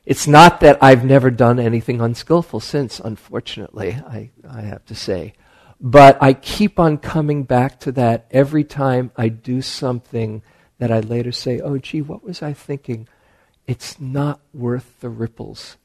It's 0.06 0.26
not 0.26 0.62
that 0.62 0.82
I've 0.82 1.04
never 1.04 1.30
done 1.30 1.60
anything 1.60 2.00
unskillful 2.00 2.62
since, 2.62 3.02
unfortunately, 3.02 3.92
I, 4.08 4.32
I 4.50 4.62
have 4.62 4.86
to 4.86 4.96
say. 4.96 5.34
But 5.82 6.18
I 6.24 6.34
keep 6.34 6.80
on 6.80 6.98
coming 6.98 7.44
back 7.44 7.80
to 7.82 7.92
that 7.92 8.26
every 8.32 8.64
time 8.64 9.12
I 9.18 9.28
do 9.28 9.62
something 9.62 10.44
that 10.80 10.92
I 10.92 11.02
later 11.02 11.34
say, 11.34 11.60
oh, 11.60 11.78
gee, 11.78 12.02
what 12.02 12.24
was 12.24 12.42
I 12.42 12.54
thinking? 12.54 13.08
It's 13.68 14.00
not 14.00 14.40
worth 14.54 15.00
the 15.02 15.10
ripples. 15.10 15.76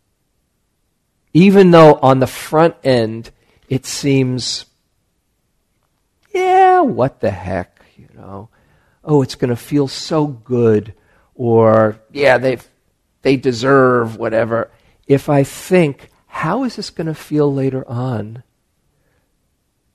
Even 1.35 1.73
though 1.73 1.95
on 1.97 2.21
the 2.21 2.27
front 2.27 2.77
end 2.85 3.33
it 3.69 3.85
seems, 3.85 4.67
yeah, 6.37 6.81
what 6.81 7.21
the 7.21 7.31
heck, 7.31 7.83
you 7.97 8.09
know? 8.15 8.49
Oh, 9.05 9.23
it's 9.23 9.35
going 9.35 9.51
to 9.51 9.57
feel 9.57 9.89
so 9.89 10.27
good, 10.27 10.95
or 11.35 11.99
yeah, 12.13 12.39
they 12.39 12.59
they 13.23 13.37
deserve 13.37 14.17
whatever. 14.17 14.71
If 15.07 15.29
I 15.29 15.45
think, 15.45 16.11
how 16.27 16.65
is 16.65 16.77
this 16.77 16.91
going 16.91 17.07
to 17.07 17.15
feel 17.15 17.53
later 17.53 17.89
on? 17.89 18.43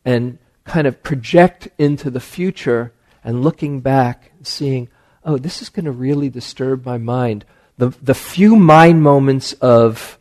and 0.05 0.37
kind 0.63 0.87
of 0.87 1.03
project 1.03 1.69
into 1.77 2.09
the 2.09 2.19
future 2.19 2.93
and 3.23 3.43
looking 3.43 3.81
back 3.81 4.31
seeing, 4.43 4.89
oh, 5.23 5.37
this 5.37 5.61
is 5.61 5.69
going 5.69 5.85
to 5.85 5.91
really 5.91 6.29
disturb 6.29 6.85
my 6.85 6.97
mind. 6.97 7.45
The, 7.77 7.89
the 8.01 8.13
few 8.13 8.55
mind 8.55 9.01
moments 9.03 9.53
of 9.53 10.17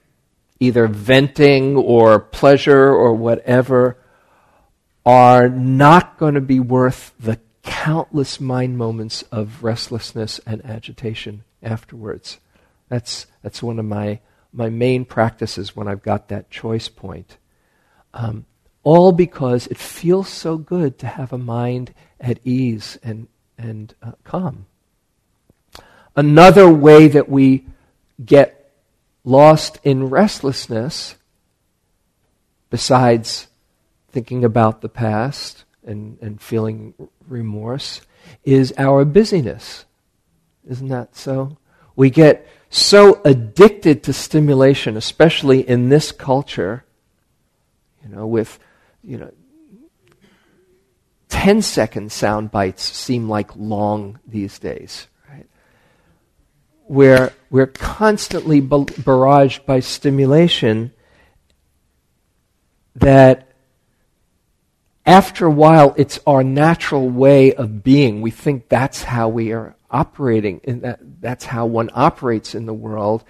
either 0.59 0.87
venting 0.87 1.77
or 1.77 2.19
pleasure 2.19 2.89
or 2.91 3.15
whatever 3.15 3.97
are 5.05 5.49
not 5.49 6.19
going 6.19 6.35
to 6.35 6.41
be 6.41 6.61
worth 6.61 7.13
the 7.19 7.39
countless 7.63 8.41
mind 8.41 8.77
moments 8.77 9.23
of 9.31 9.63
restlessness 9.63 10.41
and 10.47 10.65
agitation 10.65 11.45
afterwards. 11.63 12.39
That's, 12.89 13.27
that's 13.43 13.63
one 13.63 13.79
of 13.79 13.85
my, 13.85 14.21
my 14.53 14.69
main 14.69 15.05
practices 15.05 15.75
when 15.77 15.89
I've 15.89 16.03
got 16.03 16.29
that 16.29 16.51
choice 16.51 16.89
point. 16.89 17.39
Um, 18.13 18.47
all 18.83 19.13
because 19.13 19.67
it 19.67 19.77
feels 19.77 20.29
so 20.29 20.57
good 20.57 20.99
to 20.99 21.07
have 21.07 21.33
a 21.33 21.39
mind 21.39 21.95
at 22.19 22.41
ease 22.45 22.99
and, 23.03 23.29
and 23.59 23.95
uh, 24.03 24.13
calm. 24.25 24.67
Another 26.17 26.69
way 26.69 27.09
that 27.09 27.29
we 27.29 27.67
get 28.23 28.73
lost 29.25 29.79
in 29.85 30.09
restlessness, 30.09 31.15
besides 32.69 33.47
thinking 34.11 34.45
about 34.45 34.81
the 34.81 34.89
past 34.89 35.65
and, 35.85 36.19
and 36.21 36.41
feeling 36.41 36.95
remorse, 37.27 38.01
is 38.45 38.73
our 38.77 39.05
busyness. 39.05 39.85
Isn't 40.69 40.89
that 40.89 41.17
so? 41.17 41.57
We 41.97 42.11
get 42.11 42.47
so 42.69 43.21
addicted 43.25 44.03
to 44.05 44.13
stimulation, 44.13 44.97
especially 44.97 45.69
in 45.69 45.89
this 45.89 46.13
culture, 46.13 46.85
you 48.03 48.15
know, 48.15 48.27
with 48.27 48.59
you 49.03 49.19
know, 49.19 49.33
10 51.29 51.63
second 51.63 52.13
sound 52.13 52.51
bites 52.51 52.83
seem 52.83 53.29
like 53.29 53.57
long 53.57 54.19
these 54.27 54.59
days, 54.59 55.07
right? 55.29 55.47
Where 56.85 57.33
we're 57.51 57.67
constantly 57.67 58.61
barraged 58.61 59.65
by 59.65 59.81
stimulation 59.81 60.93
that 62.97 63.50
after 65.07 65.47
a 65.47 65.51
while 65.51 65.95
it's 65.97 66.19
our 66.27 66.43
natural 66.43 67.09
way 67.09 67.55
of 67.55 67.83
being. 67.83 68.21
We 68.21 68.31
think 68.31 68.69
that's 68.69 69.03
how 69.03 69.29
we 69.29 69.53
are 69.53 69.75
operating, 69.91 70.61
and 70.65 70.83
that, 70.83 71.01
that's 71.21 71.45
how 71.47 71.67
one 71.67 71.91
operates 71.95 72.55
in 72.55 72.67
the 72.67 72.75
world. 72.75 73.25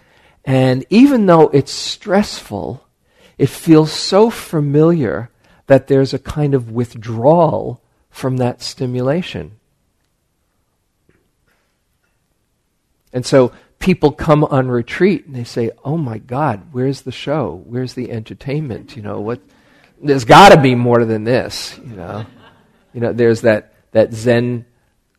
And 0.44 0.84
even 0.90 1.26
though 1.26 1.48
it's 1.48 1.72
stressful, 1.72 2.84
it 3.38 3.48
feels 3.48 3.92
so 3.92 4.30
familiar 4.30 5.30
that 5.66 5.86
there's 5.86 6.12
a 6.12 6.18
kind 6.18 6.54
of 6.54 6.70
withdrawal 6.70 7.82
from 8.10 8.38
that 8.38 8.60
stimulation. 8.60 9.52
And 13.12 13.24
so 13.24 13.52
people 13.78 14.12
come 14.12 14.44
on 14.44 14.68
retreat 14.68 15.26
and 15.26 15.34
they 15.34 15.44
say, 15.44 15.70
"Oh 15.84 15.96
my 15.96 16.18
God, 16.18 16.68
where's 16.72 17.02
the 17.02 17.12
show? 17.12 17.62
Where's 17.64 17.94
the 17.94 18.10
entertainment? 18.10 18.96
You 18.96 19.02
know 19.02 19.20
what? 19.20 19.40
There's 20.02 20.24
got 20.24 20.50
to 20.50 20.60
be 20.60 20.74
more 20.74 21.04
than 21.04 21.24
this. 21.24 21.78
You 21.78 21.96
know, 21.96 22.26
you 22.94 23.00
know. 23.00 23.12
There's 23.12 23.42
that 23.42 23.74
that 23.92 24.12
Zen 24.12 24.64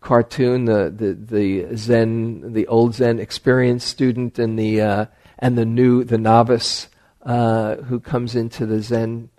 cartoon, 0.02 0.66
the, 0.66 0.90
the, 0.90 1.14
the 1.14 1.78
Zen, 1.78 2.54
the 2.54 2.68
old 2.68 2.96
Zen 2.96 3.20
experienced 3.20 3.88
student 3.88 4.40
and 4.40 4.58
the, 4.58 4.82
uh, 4.82 5.06
and 5.40 5.58
the 5.58 5.66
new, 5.66 6.04
the 6.04 6.18
novice 6.18 6.90
uh, 7.22 7.76
who 7.76 8.00
comes 8.00 8.36
into 8.36 8.66
the 8.66 8.82
Zen 8.82 9.30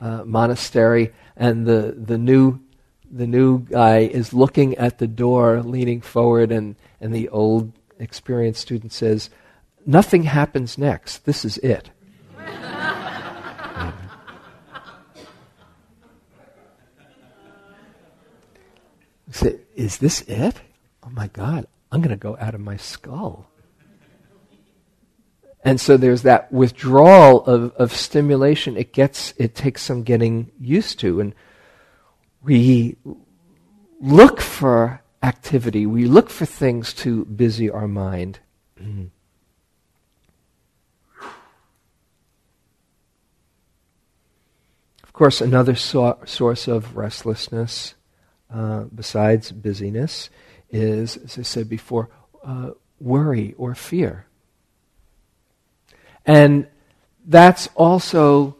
uh, 0.00 0.24
monastery, 0.24 1.12
and 1.36 1.66
the, 1.66 1.94
the 1.96 2.18
new 2.18 2.60
the 3.08 3.26
new 3.26 3.60
guy 3.60 3.98
is 3.98 4.34
looking 4.34 4.76
at 4.78 4.98
the 4.98 5.06
door, 5.06 5.62
leaning 5.62 6.00
forward, 6.00 6.50
and, 6.50 6.74
and 7.00 7.14
the 7.14 7.28
old 7.28 7.72
experienced 8.00 8.60
student 8.60 8.92
says, 8.92 9.30
Nothing 9.86 10.24
happens 10.24 10.76
next. 10.76 11.24
This 11.24 11.44
is 11.44 11.56
it. 11.58 11.90
Say, 19.36 19.60
Is 19.74 19.98
this 19.98 20.22
it? 20.22 20.60
Oh 21.02 21.10
my 21.10 21.28
God, 21.28 21.66
I'm 21.92 22.00
going 22.00 22.10
to 22.10 22.16
go 22.16 22.36
out 22.40 22.54
of 22.54 22.60
my 22.60 22.76
skull. 22.76 23.48
And 25.66 25.80
so 25.80 25.96
there's 25.96 26.22
that 26.22 26.52
withdrawal 26.52 27.44
of, 27.44 27.72
of 27.74 27.92
stimulation. 27.92 28.76
It 28.76 28.92
gets, 28.92 29.34
it 29.36 29.56
takes 29.56 29.82
some 29.82 30.04
getting 30.04 30.52
used 30.60 31.00
to. 31.00 31.18
And 31.20 31.34
we 32.40 32.96
look 34.00 34.40
for 34.40 35.02
activity, 35.24 35.84
we 35.84 36.04
look 36.06 36.30
for 36.30 36.46
things 36.46 36.92
to 36.94 37.24
busy 37.24 37.68
our 37.68 37.88
mind. 37.88 38.38
of 45.02 45.12
course, 45.12 45.40
another 45.40 45.74
so- 45.74 46.20
source 46.26 46.68
of 46.68 46.96
restlessness, 46.96 47.94
uh, 48.52 48.84
besides 48.94 49.52
busyness, 49.52 50.30
is, 50.70 51.16
as 51.16 51.38
I 51.38 51.42
said 51.42 51.68
before, 51.68 52.08
uh, 52.44 52.70
worry 53.00 53.54
or 53.58 53.74
fear. 53.74 54.26
And 56.24 56.66
that's 57.24 57.68
also 57.74 58.56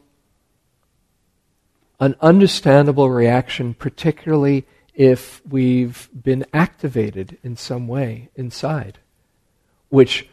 an 1.99 2.15
understandable 2.21 3.11
reaction, 3.11 3.75
particularly 3.75 4.67
if 4.95 5.43
we've 5.49 6.09
been 6.13 6.45
activated 6.53 7.39
in 7.43 7.57
some 7.57 7.89
way 7.89 8.29
inside, 8.35 8.99
which 9.89 10.29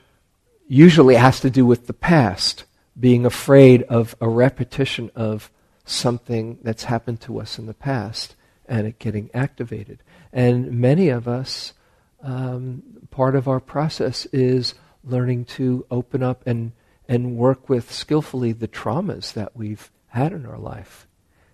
usually 0.68 1.16
has 1.16 1.40
to 1.42 1.50
do 1.50 1.66
with 1.66 1.88
the 1.88 1.94
past, 1.94 2.64
being 3.00 3.26
afraid 3.26 3.84
of 3.84 4.16
a 4.22 4.30
repetition 4.30 5.10
of 5.16 5.52
something 5.86 6.60
that's 6.64 6.86
happened 6.86 7.20
to 7.22 7.40
us 7.40 7.60
in 7.60 7.66
the 7.66 7.74
past 7.74 8.36
and 8.66 8.88
it 8.88 9.00
getting 9.00 9.30
activated. 9.34 10.04
And 10.32 10.80
many 10.80 11.10
of 11.10 11.28
us, 11.28 11.74
um, 12.22 12.84
part 13.12 13.36
of 13.36 13.48
our 13.48 13.60
process 13.60 14.26
is 14.28 14.74
learning 15.04 15.46
to 15.46 15.86
open 15.92 16.24
up 16.24 16.44
and, 16.46 16.72
and 17.08 17.38
work 17.38 17.70
with 17.70 17.92
skillfully 17.92 18.54
the 18.54 18.68
traumas 18.68 19.34
that 19.34 19.56
we've 19.56 19.92
had 20.08 20.32
in 20.32 20.46
our 20.46 20.58
life. 20.58 21.08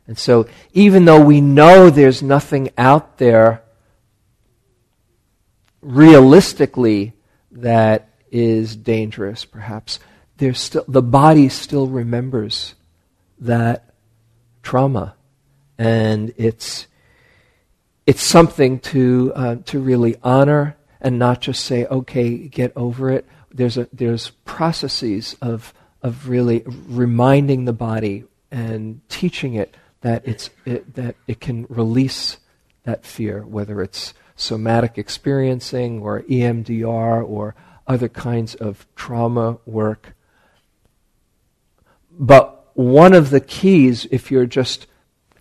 And 0.07 0.17
so, 0.17 0.47
even 0.73 1.05
though 1.05 1.23
we 1.23 1.39
know 1.39 1.89
there's 1.89 2.23
nothing 2.23 2.69
out 2.77 3.19
there 3.19 3.61
realistically 5.81 7.13
that 7.51 8.09
is 8.31 8.75
dangerous, 8.75 9.45
perhaps, 9.45 9.99
there's 10.37 10.59
still, 10.59 10.83
the 10.87 11.01
body 11.01 11.47
still 11.49 11.87
remembers 11.87 12.75
that 13.39 13.93
trauma. 14.63 15.15
And 15.77 16.33
it's, 16.37 16.87
it's 18.09 18.23
something 18.23 18.79
to, 18.79 19.31
uh, 19.35 19.55
to 19.65 19.79
really 19.79 20.15
honor 20.23 20.75
and 20.99 21.19
not 21.19 21.41
just 21.41 21.63
say, 21.63 21.85
okay, 21.85 22.47
get 22.47 22.73
over 22.75 23.11
it. 23.11 23.23
There's, 23.53 23.77
a, 23.77 23.87
there's 23.93 24.31
processes 24.45 25.35
of, 25.43 25.75
of 26.01 26.27
really 26.27 26.63
reminding 26.65 27.65
the 27.65 27.73
body 27.73 28.23
and 28.49 29.07
teaching 29.09 29.53
it 29.53 29.77
that, 30.01 30.27
it's, 30.27 30.49
it, 30.65 30.95
that 30.95 31.17
it 31.27 31.39
can 31.39 31.67
release 31.69 32.37
that 32.81 33.05
fear, 33.05 33.45
whether 33.45 33.79
it's 33.79 34.15
somatic 34.35 34.97
experiencing 34.97 35.99
or 36.01 36.23
EMDR 36.23 37.23
or 37.23 37.53
other 37.85 38.09
kinds 38.09 38.55
of 38.55 38.87
trauma 38.95 39.59
work. 39.67 40.15
But 42.09 42.71
one 42.75 43.13
of 43.13 43.29
the 43.29 43.39
keys, 43.39 44.07
if 44.09 44.31
you're 44.31 44.47
just 44.47 44.87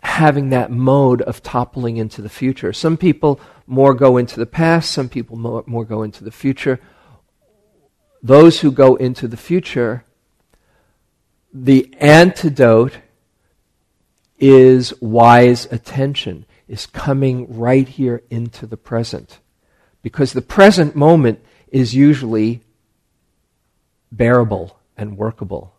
having 0.02 0.50
that 0.50 0.70
mode 0.70 1.22
of 1.22 1.42
toppling 1.42 1.96
into 1.96 2.22
the 2.22 2.28
future, 2.28 2.72
some 2.72 2.96
people 2.96 3.40
more 3.66 3.94
go 3.94 4.16
into 4.16 4.38
the 4.38 4.46
past, 4.46 4.90
some 4.90 5.08
people 5.08 5.36
more, 5.36 5.64
more 5.66 5.84
go 5.84 6.02
into 6.02 6.24
the 6.24 6.30
future. 6.30 6.80
Those 8.22 8.60
who 8.60 8.72
go 8.72 8.96
into 8.96 9.28
the 9.28 9.36
future, 9.36 10.04
the 11.52 11.94
antidote 11.98 12.98
is 14.38 14.92
wise 15.00 15.66
attention, 15.72 16.46
is 16.66 16.86
coming 16.86 17.58
right 17.58 17.88
here 17.88 18.22
into 18.30 18.66
the 18.66 18.76
present. 18.76 19.40
Because 20.02 20.32
the 20.32 20.42
present 20.42 20.94
moment 20.94 21.40
is 21.68 21.94
usually 21.94 22.62
bearable 24.10 24.78
and 24.96 25.16
workable. 25.16 25.74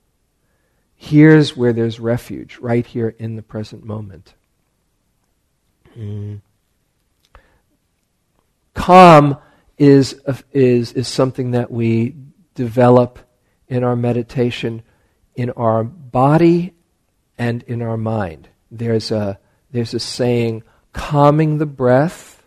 Here's 1.01 1.55
where 1.55 1.71
there's 1.71 1.97
refuge, 1.97 2.57
right 2.57 2.85
here 2.85 3.15
in 3.17 3.37
the 3.37 3.41
present 3.41 3.85
moment. 3.85 4.33
Mm. 5.97 6.41
Calm 8.73 9.37
is, 9.77 10.21
is, 10.51 10.91
is 10.91 11.07
something 11.07 11.51
that 11.51 11.71
we 11.71 12.15
develop 12.53 13.19
in 13.69 13.85
our 13.85 13.95
meditation 13.95 14.83
in 15.35 15.51
our 15.51 15.85
body 15.85 16.73
and 17.37 17.63
in 17.63 17.81
our 17.81 17.95
mind. 17.95 18.49
There's 18.69 19.09
a, 19.09 19.39
there's 19.71 19.93
a 19.93 19.99
saying, 20.01 20.63
calming 20.91 21.59
the 21.59 21.65
breath 21.65 22.43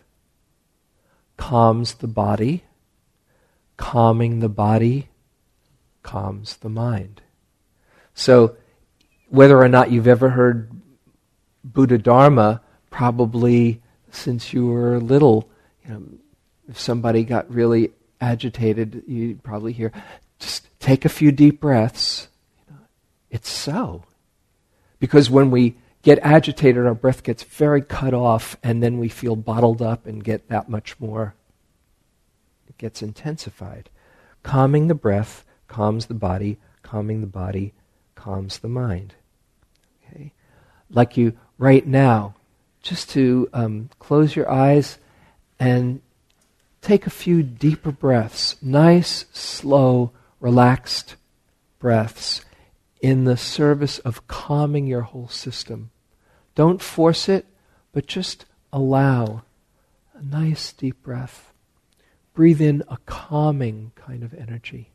calms 1.37 1.95
the 1.95 2.07
body, 2.07 2.65
calming 3.77 4.41
the 4.41 4.49
body 4.49 5.09
calms 6.03 6.57
the 6.57 6.69
mind. 6.69 7.23
So, 8.13 8.55
whether 9.29 9.57
or 9.57 9.67
not 9.67 9.91
you've 9.91 10.07
ever 10.07 10.29
heard 10.29 10.69
Buddha 11.63 11.97
Dharma, 11.97 12.61
probably 12.89 13.81
since 14.11 14.53
you 14.53 14.67
were 14.67 14.99
little, 14.99 15.49
you 15.85 15.93
know, 15.93 16.03
if 16.69 16.79
somebody 16.79 17.23
got 17.23 17.51
really 17.51 17.91
agitated, 18.21 19.03
you'd 19.07 19.43
probably 19.43 19.73
hear, 19.73 19.91
just 20.39 20.67
take 20.79 21.05
a 21.05 21.09
few 21.09 21.31
deep 21.31 21.59
breaths. 21.59 22.27
It's 23.29 23.49
so. 23.49 24.03
Because 24.99 25.29
when 25.29 25.51
we 25.51 25.75
get 26.03 26.19
agitated, 26.19 26.85
our 26.85 26.93
breath 26.93 27.23
gets 27.23 27.43
very 27.43 27.81
cut 27.81 28.13
off, 28.13 28.55
and 28.63 28.83
then 28.83 28.99
we 28.99 29.09
feel 29.09 29.35
bottled 29.35 29.81
up 29.81 30.05
and 30.05 30.23
get 30.23 30.49
that 30.49 30.69
much 30.69 30.99
more. 30.99 31.33
It 32.67 32.77
gets 32.77 33.01
intensified. 33.01 33.89
Calming 34.43 34.87
the 34.87 34.95
breath 34.95 35.43
calms 35.67 36.05
the 36.05 36.13
body, 36.13 36.59
calming 36.83 37.21
the 37.21 37.27
body 37.27 37.73
calms 38.23 38.59
the 38.59 38.69
mind. 38.69 39.13
Okay? 40.07 40.31
Like 40.89 41.17
you, 41.17 41.33
right 41.57 41.85
now, 41.85 42.35
just 42.81 43.09
to 43.09 43.49
um, 43.51 43.89
close 43.99 44.33
your 44.33 44.49
eyes 44.49 44.97
and 45.59 46.01
take 46.81 47.05
a 47.05 47.09
few 47.09 47.43
deeper 47.43 47.91
breaths, 47.91 48.55
nice, 48.61 49.25
slow, 49.33 50.11
relaxed 50.39 51.17
breaths 51.79 52.45
in 53.01 53.25
the 53.25 53.35
service 53.35 53.99
of 53.99 54.25
calming 54.27 54.87
your 54.87 55.01
whole 55.01 55.27
system. 55.27 55.91
Don't 56.55 56.81
force 56.81 57.27
it, 57.27 57.45
but 57.91 58.07
just 58.07 58.45
allow 58.71 59.43
a 60.13 60.23
nice 60.23 60.71
deep 60.71 61.03
breath. 61.03 61.51
Breathe 62.33 62.61
in 62.61 62.83
a 62.87 62.97
calming 63.05 63.91
kind 63.95 64.23
of 64.23 64.33
energy. 64.33 64.92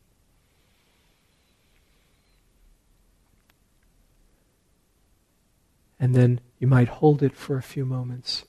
And 6.00 6.14
then 6.14 6.40
you 6.58 6.66
might 6.66 6.88
hold 6.88 7.22
it 7.22 7.37
for 7.37 7.56
a 7.56 7.62
few 7.62 7.84
moments. 7.84 8.44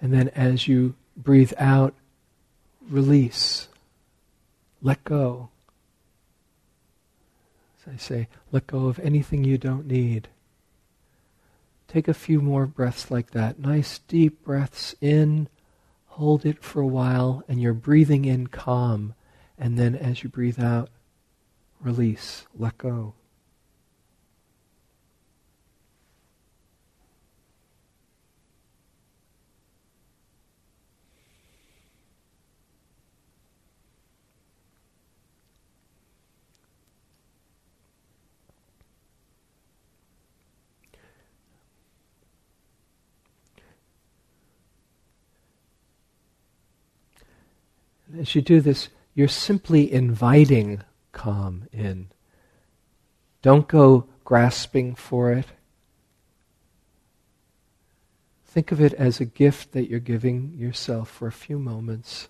And 0.00 0.12
then 0.12 0.28
as 0.28 0.68
you 0.68 0.94
breathe 1.16 1.52
out, 1.58 1.94
release, 2.88 3.68
let 4.80 5.02
go. 5.04 5.50
As 7.80 7.94
I 7.94 7.96
say, 7.96 8.28
let 8.52 8.66
go 8.66 8.86
of 8.86 8.98
anything 9.00 9.44
you 9.44 9.58
don't 9.58 9.86
need. 9.86 10.28
Take 11.88 12.06
a 12.06 12.14
few 12.14 12.40
more 12.40 12.66
breaths 12.66 13.10
like 13.10 13.30
that. 13.30 13.58
Nice 13.58 13.98
deep 14.00 14.44
breaths 14.44 14.94
in, 15.00 15.48
hold 16.06 16.44
it 16.44 16.62
for 16.62 16.80
a 16.80 16.86
while, 16.86 17.42
and 17.48 17.60
you're 17.60 17.72
breathing 17.72 18.24
in 18.24 18.46
calm. 18.46 19.14
And 19.58 19.78
then 19.78 19.96
as 19.96 20.22
you 20.22 20.28
breathe 20.28 20.60
out, 20.60 20.90
release, 21.80 22.46
let 22.56 22.76
go. 22.78 23.14
As 48.18 48.34
you 48.34 48.42
do 48.42 48.60
this, 48.60 48.88
you're 49.14 49.28
simply 49.28 49.92
inviting 49.92 50.82
calm 51.18 51.68
in. 51.72 52.08
Don't 53.42 53.66
go 53.66 54.06
grasping 54.24 54.94
for 54.94 55.32
it. 55.32 55.46
Think 58.44 58.70
of 58.70 58.80
it 58.80 58.94
as 58.94 59.20
a 59.20 59.24
gift 59.24 59.72
that 59.72 59.90
you're 59.90 60.00
giving 60.00 60.54
yourself 60.56 61.10
for 61.10 61.26
a 61.26 61.32
few 61.32 61.58
moments. 61.58 62.28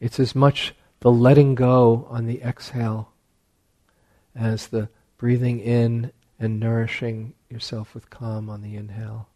It's 0.00 0.20
as 0.20 0.34
much 0.34 0.74
the 1.00 1.10
letting 1.10 1.54
go 1.54 2.06
on 2.10 2.26
the 2.26 2.42
exhale 2.42 3.12
as 4.34 4.68
the 4.68 4.88
breathing 5.16 5.60
in 5.60 6.12
and 6.38 6.60
nourishing 6.60 7.34
yourself 7.48 7.94
with 7.94 8.10
calm 8.10 8.50
on 8.50 8.60
the 8.60 8.76
inhale. 8.76 9.28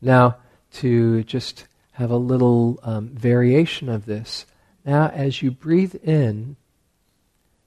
Now, 0.00 0.36
to 0.74 1.24
just 1.24 1.66
have 1.92 2.10
a 2.10 2.16
little 2.16 2.78
um, 2.82 3.08
variation 3.08 3.88
of 3.88 4.04
this, 4.04 4.46
now, 4.86 5.08
as 5.08 5.42
you 5.42 5.50
breathe 5.50 5.96
in 5.96 6.56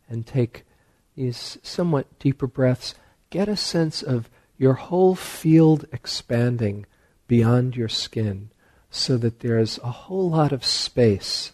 and 0.09 0.25
take 0.25 0.63
these 1.17 1.57
somewhat 1.61 2.17
deeper 2.17 2.47
breaths, 2.47 2.95
get 3.29 3.49
a 3.49 3.57
sense 3.57 4.01
of 4.01 4.29
your 4.57 4.75
whole 4.75 5.15
field 5.15 5.85
expanding 5.91 6.85
beyond 7.27 7.75
your 7.75 7.89
skin 7.89 8.51
so 8.89 9.17
that 9.17 9.41
there's 9.41 9.77
a 9.79 9.91
whole 9.91 10.29
lot 10.29 10.53
of 10.53 10.63
space 10.63 11.51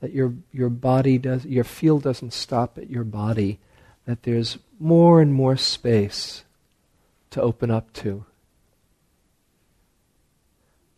that 0.00 0.12
your 0.12 0.34
your 0.52 0.68
body 0.68 1.16
does 1.16 1.46
your 1.46 1.64
field 1.64 2.02
doesn't 2.02 2.32
stop 2.32 2.76
at 2.76 2.90
your 2.90 3.04
body 3.04 3.58
that 4.04 4.24
there's 4.24 4.58
more 4.78 5.22
and 5.22 5.32
more 5.32 5.56
space 5.56 6.44
to 7.30 7.40
open 7.40 7.70
up 7.70 7.92
to. 7.94 8.24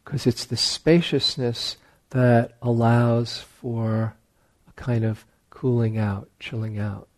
Because 0.04 0.26
it's 0.26 0.44
the 0.44 0.56
spaciousness 0.56 1.76
that 2.10 2.56
allows 2.62 3.38
for 3.38 4.16
a 4.68 4.72
kind 4.72 5.04
of 5.04 5.24
cooling 5.50 5.98
out, 5.98 6.28
chilling 6.38 6.78
out. 6.78 7.08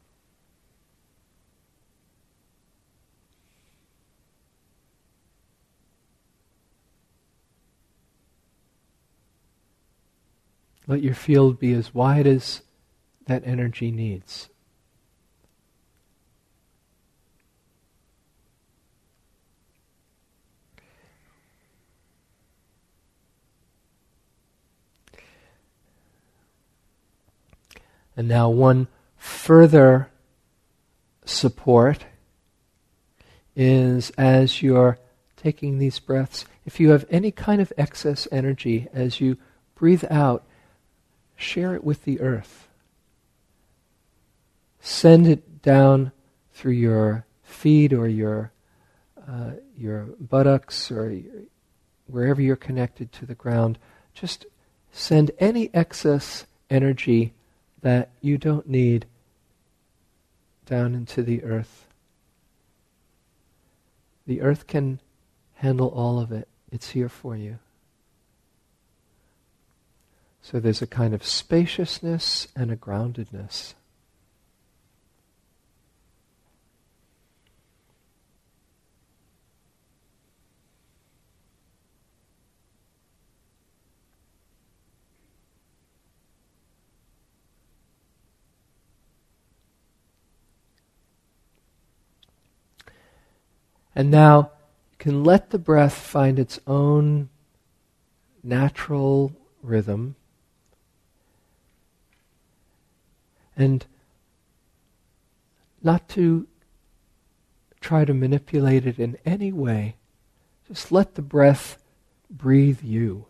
Let 10.87 11.03
your 11.03 11.15
field 11.15 11.59
be 11.59 11.75
as 11.75 11.93
wide 11.95 12.27
as 12.27 12.63
that 13.27 13.43
energy 13.47 13.91
needs. 13.91 14.49
And 28.19 28.27
now, 28.27 28.51
one 28.51 28.89
further 29.17 30.11
support 31.25 32.05
is 33.55 34.11
as 34.19 34.61
you're 34.61 34.99
taking 35.37 35.79
these 35.79 36.01
breaths, 36.01 36.45
if 36.67 36.81
you 36.81 36.91
have 36.91 37.07
any 37.11 37.31
kind 37.31 37.63
of 37.63 37.73
excess 37.79 38.27
energy 38.33 38.89
as 38.93 39.21
you 39.21 39.37
breathe 39.77 40.03
out, 40.11 40.43
share 41.37 41.77
it 41.77 41.85
with 41.85 42.03
the 42.03 42.21
earth. 42.21 42.67
Send 44.81 45.29
it 45.29 45.63
down 45.63 46.11
through 46.55 46.73
your 46.73 47.25
feet 47.45 47.93
or 47.93 48.09
your, 48.09 48.51
uh, 49.29 49.53
your 49.77 50.09
buttocks 50.19 50.91
or 50.91 51.13
your, 51.13 51.43
wherever 52.09 52.43
you're 52.43 52.57
connected 52.57 53.13
to 53.13 53.27
the 53.27 53.37
ground. 53.37 53.79
Just 54.13 54.45
send 54.91 55.31
any 55.39 55.71
excess 55.73 56.47
energy 56.69 57.33
that 57.83 58.11
you 58.21 58.39
don't 58.39 58.69
need 58.69 59.07
down 60.67 60.95
into 60.95 61.23
the 61.23 61.43
earth. 61.45 61.87
The 64.27 64.43
earth 64.43 64.67
can 64.67 65.01
handle 65.55 65.89
all 65.89 66.21
of 66.21 66.31
it, 66.31 66.49
it's 66.71 66.91
here 66.91 67.09
for 67.09 67.37
you. 67.37 67.59
So 70.43 70.61
there's 70.61 70.83
a 70.83 70.87
kind 70.87 71.15
of 71.15 71.25
spaciousness 71.25 72.49
and 72.55 72.71
a 72.71 72.77
groundedness. 72.77 73.75
And 93.99 94.13
now 94.13 94.53
you 94.93 94.97
can 94.99 95.25
let 95.25 95.51
the 95.51 95.59
breath 95.59 95.95
find 95.95 96.39
its 96.39 96.61
own 96.69 97.31
natural 98.45 99.33
rhythm. 99.61 100.15
And 103.57 103.85
not 105.83 106.09
to 106.11 106.47
try 107.81 108.05
to 108.05 108.15
manipulate 108.15 108.87
it 108.87 109.01
in 109.01 109.19
any 109.25 109.51
way. 109.51 109.97
Just 110.69 110.93
let 110.93 111.17
the 111.17 111.23
breath 111.23 111.83
breathe 112.31 112.85
you. 112.85 113.27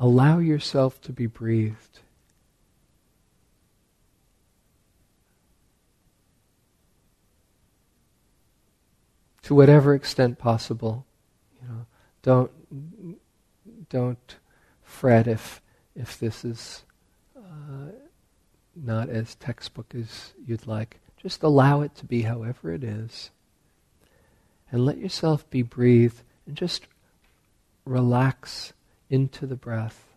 Allow 0.00 0.40
yourself 0.40 1.00
to 1.02 1.12
be 1.12 1.26
breathed. 1.26 2.00
To 9.48 9.54
whatever 9.54 9.94
extent 9.94 10.38
possible. 10.38 11.06
You 11.62 11.68
know, 11.68 11.86
don't 12.20 12.50
don't 13.88 14.36
fret 14.82 15.26
if 15.26 15.62
if 15.96 16.18
this 16.18 16.44
is 16.44 16.84
uh, 17.34 17.92
not 18.76 19.08
as 19.08 19.36
textbook 19.36 19.94
as 19.94 20.34
you'd 20.46 20.66
like. 20.66 21.00
Just 21.16 21.42
allow 21.42 21.80
it 21.80 21.94
to 21.94 22.04
be 22.04 22.22
however 22.22 22.74
it 22.74 22.84
is, 22.84 23.30
and 24.70 24.84
let 24.84 24.98
yourself 24.98 25.48
be 25.48 25.62
breathed, 25.62 26.22
and 26.46 26.54
just 26.54 26.86
relax 27.86 28.74
into 29.08 29.46
the 29.46 29.56
breath. 29.56 30.08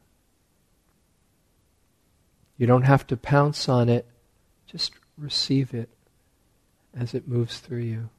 You 2.58 2.68
don't 2.68 2.84
have 2.84 3.08
to 3.08 3.16
pounce 3.16 3.70
on 3.70 3.88
it; 3.88 4.06
just 4.68 4.92
receive 5.18 5.74
it 5.74 5.88
as 6.94 7.14
it 7.14 7.30
moves 7.30 7.60
through 7.60 7.84
you. 7.84 8.10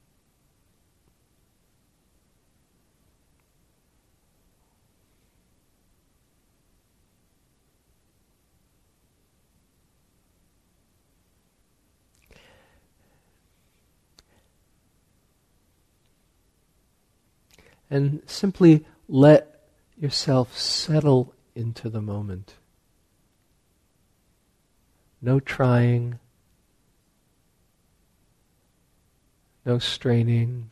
And 17.92 18.22
simply 18.24 18.86
let 19.06 19.68
yourself 19.98 20.56
settle 20.58 21.34
into 21.54 21.90
the 21.90 22.00
moment. 22.00 22.54
No 25.20 25.38
trying, 25.38 26.18
no 29.66 29.78
straining, 29.78 30.70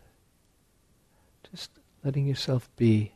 just 1.50 1.70
letting 2.02 2.26
yourself 2.26 2.70
be. 2.76 3.12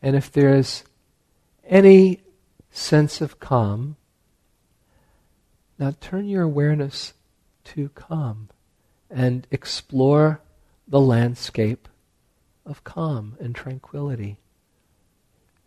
And 0.00 0.16
if 0.16 0.32
there's 0.32 0.84
any 1.72 2.20
sense 2.70 3.22
of 3.22 3.40
calm, 3.40 3.96
now 5.78 5.94
turn 6.02 6.28
your 6.28 6.42
awareness 6.42 7.14
to 7.64 7.88
calm 7.94 8.50
and 9.10 9.46
explore 9.50 10.42
the 10.86 11.00
landscape 11.00 11.88
of 12.66 12.84
calm 12.84 13.36
and 13.40 13.54
tranquility. 13.54 14.36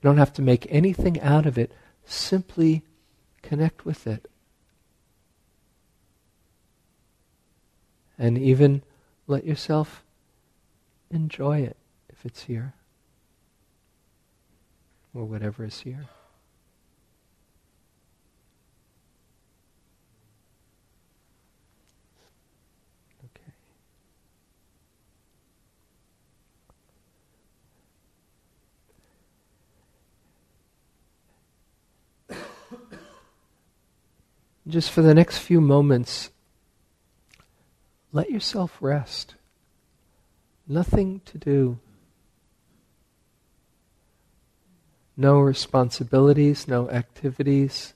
You 0.02 0.04
don't 0.04 0.20
have 0.20 0.34
to 0.34 0.44
make 0.44 0.68
anything 0.70 1.20
out 1.22 1.48
of 1.48 1.58
it, 1.58 1.72
simply 2.06 2.84
connect 3.42 3.84
with 3.84 4.06
it. 4.06 4.30
And 8.16 8.38
even 8.38 8.84
let 9.26 9.44
yourself 9.44 10.04
enjoy 11.10 11.62
it 11.62 11.78
if 12.10 12.24
it's 12.28 12.44
here, 12.44 12.76
or 15.16 15.24
whatever 15.26 15.64
is 15.64 15.80
here. 15.80 16.06
just 34.68 34.92
for 34.92 35.02
the 35.02 35.14
next 35.14 35.38
few 35.38 35.62
moments, 35.62 36.30
let 38.12 38.30
yourself 38.30 38.78
rest. 38.82 39.36
Nothing 40.68 41.22
to 41.26 41.38
do. 41.38 41.80
No 45.18 45.40
responsibilities, 45.40 46.68
no 46.68 46.90
activities. 46.90 47.94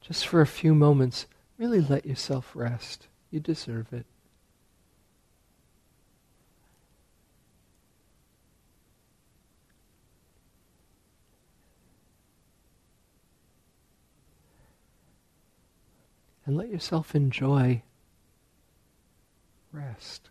Just 0.00 0.26
for 0.26 0.40
a 0.40 0.46
few 0.46 0.74
moments, 0.74 1.26
really 1.58 1.80
let 1.80 2.04
yourself 2.04 2.52
rest. 2.54 3.06
You 3.30 3.40
deserve 3.40 3.92
it. 3.92 4.06
and 16.50 16.58
let 16.58 16.68
yourself 16.68 17.14
enjoy 17.14 17.80
rest. 19.72 20.29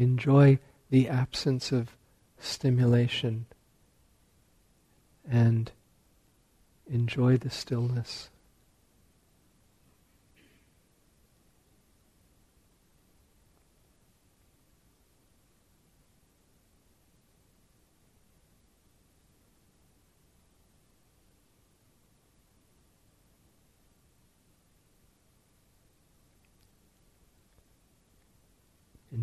Enjoy 0.00 0.58
the 0.90 1.08
absence 1.08 1.70
of 1.70 1.96
stimulation 2.38 3.46
and 5.30 5.70
Enjoy 6.90 7.36
the 7.36 7.50
stillness. 7.50 8.30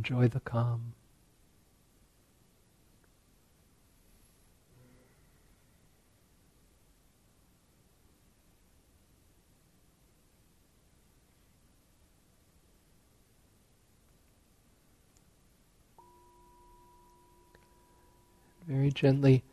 Enjoy 0.10 0.30
the 0.30 0.40
calm. 0.40 0.94
very 18.66 18.92
gently, 18.92 19.44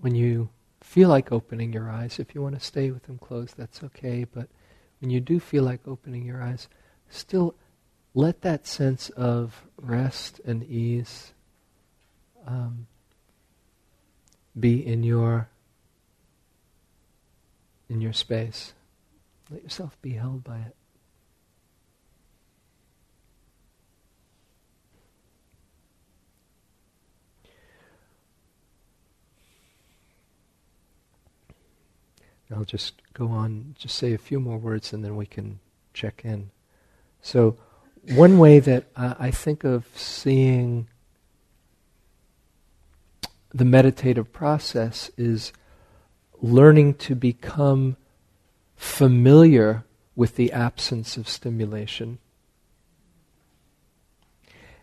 when 0.00 0.14
you 0.14 0.48
feel 0.82 1.08
like 1.08 1.32
opening 1.32 1.72
your 1.72 1.90
eyes, 1.90 2.18
if 2.18 2.34
you 2.34 2.42
want 2.42 2.54
to 2.54 2.64
stay 2.64 2.90
with 2.90 3.02
them 3.04 3.18
closed, 3.18 3.56
that's 3.56 3.82
okay. 3.82 4.24
But 4.24 4.48
when 5.00 5.10
you 5.10 5.20
do 5.20 5.40
feel 5.40 5.64
like 5.64 5.88
opening 5.88 6.26
your 6.26 6.42
eyes, 6.42 6.68
still 7.08 7.54
let 8.18 8.42
that 8.42 8.66
sense 8.66 9.10
of 9.10 9.62
rest 9.80 10.40
and 10.44 10.64
ease 10.64 11.32
um, 12.48 12.88
be 14.58 14.84
in 14.84 15.04
your 15.04 15.48
in 17.88 18.00
your 18.00 18.12
space. 18.12 18.72
Let 19.52 19.62
yourself 19.62 19.96
be 20.02 20.14
held 20.14 20.42
by 20.42 20.58
it. 20.58 20.74
I'll 32.52 32.64
just 32.64 32.94
go 33.12 33.28
on, 33.28 33.76
just 33.78 33.94
say 33.94 34.12
a 34.12 34.18
few 34.18 34.40
more 34.40 34.58
words 34.58 34.92
and 34.92 35.04
then 35.04 35.14
we 35.14 35.26
can 35.26 35.60
check 35.94 36.22
in. 36.24 36.50
So, 37.22 37.58
one 38.10 38.38
way 38.38 38.58
that 38.58 38.84
uh, 38.96 39.14
I 39.18 39.30
think 39.30 39.64
of 39.64 39.86
seeing 39.94 40.88
the 43.52 43.64
meditative 43.64 44.32
process 44.32 45.10
is 45.16 45.52
learning 46.40 46.94
to 46.94 47.14
become 47.14 47.96
familiar 48.76 49.84
with 50.14 50.36
the 50.36 50.52
absence 50.52 51.16
of 51.16 51.28
stimulation 51.28 52.18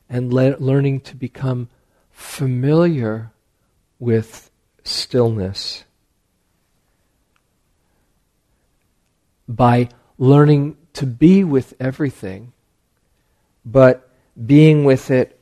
and 0.10 0.34
le- 0.34 0.58
learning 0.58 1.00
to 1.02 1.16
become 1.16 1.70
familiar 2.12 3.32
with 4.00 4.52
stillness 4.84 5.84
by 9.48 9.90
learning 10.18 10.78
to 10.94 11.06
be 11.06 11.44
with 11.44 11.74
everything, 11.80 12.54
but 13.66 14.10
being 14.46 14.84
with 14.84 15.10
it 15.10 15.40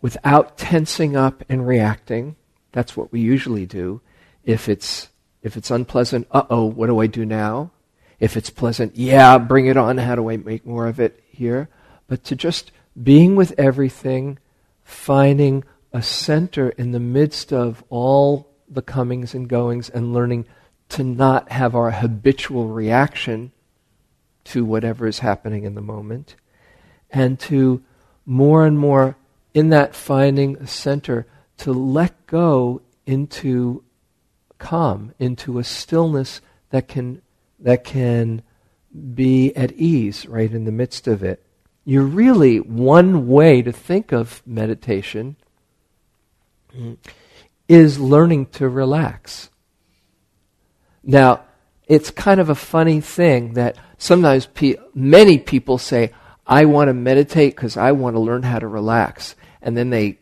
without 0.00 0.56
tensing 0.56 1.16
up 1.16 1.44
and 1.48 1.66
reacting. 1.66 2.36
That's 2.72 2.96
what 2.96 3.12
we 3.12 3.20
usually 3.20 3.66
do. 3.66 4.00
If 4.44 4.68
it's 4.68 5.08
if 5.42 5.56
it's 5.56 5.70
unpleasant, 5.70 6.26
uh 6.30 6.44
oh, 6.50 6.64
what 6.64 6.86
do 6.86 7.00
I 7.00 7.06
do 7.06 7.24
now? 7.24 7.70
If 8.18 8.36
it's 8.36 8.50
pleasant, 8.50 8.96
yeah, 8.96 9.38
bring 9.38 9.66
it 9.66 9.76
on. 9.76 9.98
How 9.98 10.14
do 10.14 10.30
I 10.30 10.36
make 10.36 10.64
more 10.64 10.86
of 10.86 10.98
it 10.98 11.22
here? 11.28 11.68
But 12.08 12.24
to 12.24 12.36
just 12.36 12.72
being 13.00 13.36
with 13.36 13.52
everything, 13.58 14.38
finding 14.84 15.64
a 15.92 16.02
center 16.02 16.70
in 16.70 16.92
the 16.92 17.00
midst 17.00 17.52
of 17.52 17.84
all 17.90 18.48
the 18.68 18.82
comings 18.82 19.34
and 19.34 19.48
goings, 19.48 19.88
and 19.90 20.12
learning 20.12 20.46
to 20.88 21.04
not 21.04 21.50
have 21.52 21.74
our 21.74 21.90
habitual 21.90 22.68
reaction 22.68 23.52
to 24.44 24.64
whatever 24.64 25.06
is 25.06 25.18
happening 25.18 25.64
in 25.64 25.74
the 25.74 25.82
moment, 25.82 26.36
and 27.10 27.38
to 27.40 27.82
more 28.24 28.66
and 28.66 28.78
more, 28.78 29.16
in 29.54 29.68
that 29.70 29.94
finding 29.94 30.56
a 30.56 30.66
center, 30.66 31.26
to 31.58 31.72
let 31.72 32.26
go 32.26 32.82
into 33.06 33.82
calm, 34.58 35.14
into 35.18 35.58
a 35.58 35.64
stillness 35.64 36.40
that 36.70 36.88
can, 36.88 37.22
that 37.58 37.84
can 37.84 38.42
be 39.14 39.54
at 39.54 39.72
ease 39.72 40.26
right 40.26 40.52
in 40.52 40.64
the 40.64 40.72
midst 40.72 41.06
of 41.06 41.22
it. 41.22 41.42
You're 41.84 42.02
really 42.02 42.58
one 42.58 43.28
way 43.28 43.62
to 43.62 43.70
think 43.70 44.12
of 44.12 44.42
meditation 44.44 45.36
is 47.68 47.98
learning 47.98 48.46
to 48.46 48.68
relax. 48.68 49.50
Now, 51.02 51.44
it's 51.86 52.10
kind 52.10 52.40
of 52.40 52.50
a 52.50 52.54
funny 52.54 53.00
thing 53.00 53.54
that 53.54 53.76
sometimes 53.98 54.46
pe- 54.46 54.76
many 54.94 55.38
people 55.38 55.78
say, 55.78 56.12
I 56.46 56.66
want 56.66 56.88
to 56.88 56.94
meditate 56.94 57.56
because 57.56 57.76
I 57.76 57.92
want 57.92 58.14
to 58.14 58.20
learn 58.20 58.42
how 58.42 58.58
to 58.58 58.68
relax. 58.68 59.34
And 59.60 59.76
then 59.76 59.90
they 59.90 60.18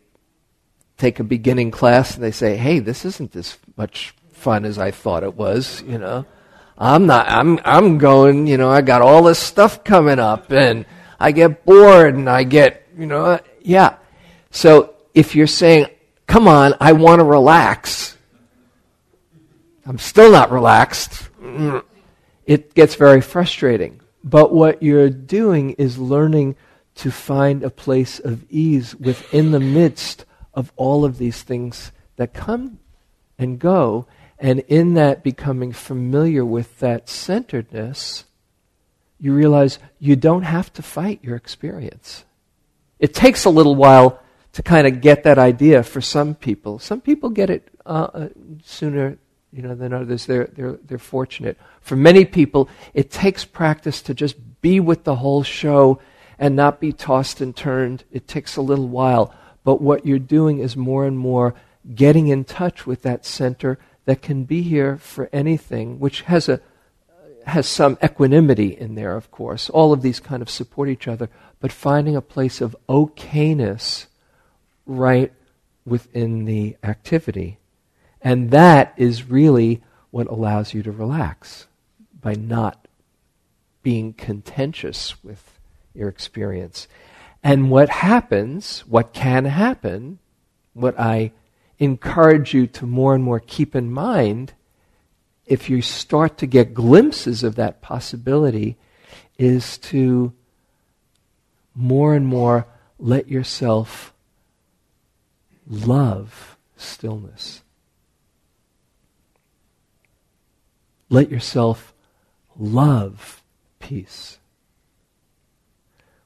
take 0.97 1.19
a 1.19 1.23
beginning 1.23 1.71
class 1.71 2.15
and 2.15 2.23
they 2.23 2.31
say, 2.31 2.55
hey, 2.55 2.79
this 2.79 3.05
isn't 3.05 3.35
as 3.35 3.57
much 3.77 4.13
fun 4.31 4.65
as 4.65 4.79
I 4.79 4.91
thought 4.91 5.23
it 5.23 5.35
was, 5.35 5.83
you 5.83 5.97
know. 5.97 6.25
I'm 6.77 7.05
not, 7.05 7.29
I'm, 7.29 7.59
I'm 7.63 7.97
going, 7.97 8.47
you 8.47 8.57
know, 8.57 8.69
I 8.69 8.81
got 8.81 9.01
all 9.01 9.23
this 9.23 9.39
stuff 9.39 9.83
coming 9.83 10.19
up 10.19 10.51
and 10.51 10.85
I 11.19 11.31
get 11.31 11.63
bored 11.63 12.15
and 12.15 12.29
I 12.29 12.43
get, 12.43 12.87
you 12.97 13.05
know, 13.05 13.39
yeah. 13.61 13.97
So 14.51 14.95
if 15.13 15.35
you're 15.35 15.47
saying, 15.47 15.87
come 16.27 16.47
on, 16.47 16.73
I 16.81 16.93
want 16.93 17.19
to 17.19 17.23
relax, 17.23 18.17
I'm 19.85 19.99
still 19.99 20.31
not 20.31 20.51
relaxed, 20.51 21.29
mm. 21.41 21.83
it 22.45 22.73
gets 22.73 22.95
very 22.95 23.21
frustrating. 23.21 24.01
But 24.25 24.51
what 24.51 24.81
you're 24.81 25.11
doing 25.11 25.71
is 25.71 25.99
learning 25.99 26.55
to 26.95 27.11
find 27.11 27.61
a 27.61 27.69
place 27.69 28.17
of 28.19 28.43
ease 28.49 28.95
within 28.95 29.51
the 29.51 29.59
midst 29.59 30.25
of 30.55 30.71
all 30.75 31.05
of 31.05 31.19
these 31.19 31.43
things 31.43 31.91
that 32.15 32.33
come 32.33 32.79
and 33.37 33.59
go. 33.59 34.07
And 34.39 34.61
in 34.61 34.95
that 34.95 35.23
becoming 35.23 35.71
familiar 35.71 36.43
with 36.43 36.79
that 36.79 37.07
centeredness, 37.07 38.25
you 39.19 39.31
realize 39.31 39.77
you 39.99 40.15
don't 40.15 40.43
have 40.43 40.73
to 40.73 40.81
fight 40.81 41.23
your 41.23 41.35
experience. 41.35 42.25
It 42.97 43.13
takes 43.13 43.45
a 43.45 43.49
little 43.51 43.75
while 43.75 44.19
to 44.53 44.63
kind 44.63 44.87
of 44.87 45.01
get 45.01 45.23
that 45.23 45.37
idea 45.37 45.83
for 45.83 46.01
some 46.01 46.33
people. 46.33 46.79
Some 46.79 46.99
people 46.99 47.29
get 47.29 47.51
it 47.51 47.67
uh, 47.85 48.07
uh, 48.11 48.29
sooner 48.63 49.19
you 49.55 49.61
know, 49.61 49.73
than 49.73 49.93
others. 49.93 50.25
They're, 50.25 50.49
they're, 50.53 50.77
they're 50.83 50.97
fortunate. 50.97 51.57
For 51.81 51.95
many 51.95 52.25
people, 52.25 52.69
it 52.93 53.09
takes 53.09 53.45
practice 53.45 54.01
to 54.03 54.13
just 54.13 54.35
be 54.61 54.79
with 54.79 55.05
the 55.05 55.15
whole 55.15 55.43
show 55.43 55.99
and 56.37 56.55
not 56.55 56.81
be 56.81 56.91
tossed 56.91 57.39
and 57.39 57.55
turned. 57.55 58.03
It 58.11 58.27
takes 58.27 58.57
a 58.57 58.61
little 58.61 58.87
while. 58.87 59.33
But 59.63 59.81
what 59.81 60.05
you're 60.05 60.19
doing 60.19 60.59
is 60.59 60.75
more 60.75 61.05
and 61.05 61.17
more 61.17 61.55
getting 61.93 62.27
in 62.27 62.43
touch 62.43 62.85
with 62.85 63.03
that 63.03 63.25
center 63.25 63.79
that 64.05 64.21
can 64.21 64.43
be 64.43 64.61
here 64.61 64.97
for 64.97 65.29
anything, 65.31 65.99
which 65.99 66.21
has 66.21 66.49
a 66.49 66.59
has 67.45 67.67
some 67.67 67.95
equanimity 68.03 68.75
in 68.75 68.95
there, 68.95 69.15
of 69.15 69.29
course. 69.29 69.69
All 69.69 69.93
of 69.93 70.01
these 70.01 70.19
kind 70.19 70.41
of 70.41 70.49
support 70.49 70.89
each 70.89 71.07
other, 71.07 71.29
but 71.59 71.71
finding 71.71 72.15
a 72.15 72.21
place 72.21 72.59
of 72.59 72.75
okayness 72.89 74.07
right 74.87 75.31
within 75.85 76.45
the 76.45 76.75
activity. 76.83 77.59
And 78.25 78.49
that 78.49 78.95
is 78.97 79.29
really 79.29 79.83
what 80.09 80.25
allows 80.27 80.73
you 80.73 80.81
to 80.81 80.91
relax 80.91 81.67
by 82.19 82.33
not 82.33 82.87
being 83.83 84.13
contentious 84.13 85.23
with 85.23 85.59
your 85.93 86.09
experience. 86.09 86.87
And 87.43 87.69
what 87.69 87.89
happens, 87.89 88.79
what 88.87 89.13
can 89.13 89.45
happen, 89.45 90.17
what 90.73 90.99
I 90.99 91.33
encourage 91.77 92.51
you 92.51 92.65
to 92.65 92.87
more 92.87 93.13
and 93.13 93.23
more 93.23 93.39
keep 93.39 93.75
in 93.75 93.91
mind 93.91 94.53
if 95.45 95.69
you 95.69 95.83
start 95.83 96.39
to 96.39 96.47
get 96.47 96.73
glimpses 96.73 97.43
of 97.43 97.53
that 97.55 97.83
possibility, 97.83 98.75
is 99.37 99.77
to 99.77 100.33
more 101.75 102.15
and 102.15 102.25
more 102.25 102.65
let 102.97 103.27
yourself 103.27 104.15
love 105.67 106.57
stillness. 106.75 107.61
Let 111.09 111.29
yourself 111.29 111.93
love 112.57 113.41
peace. 113.79 114.37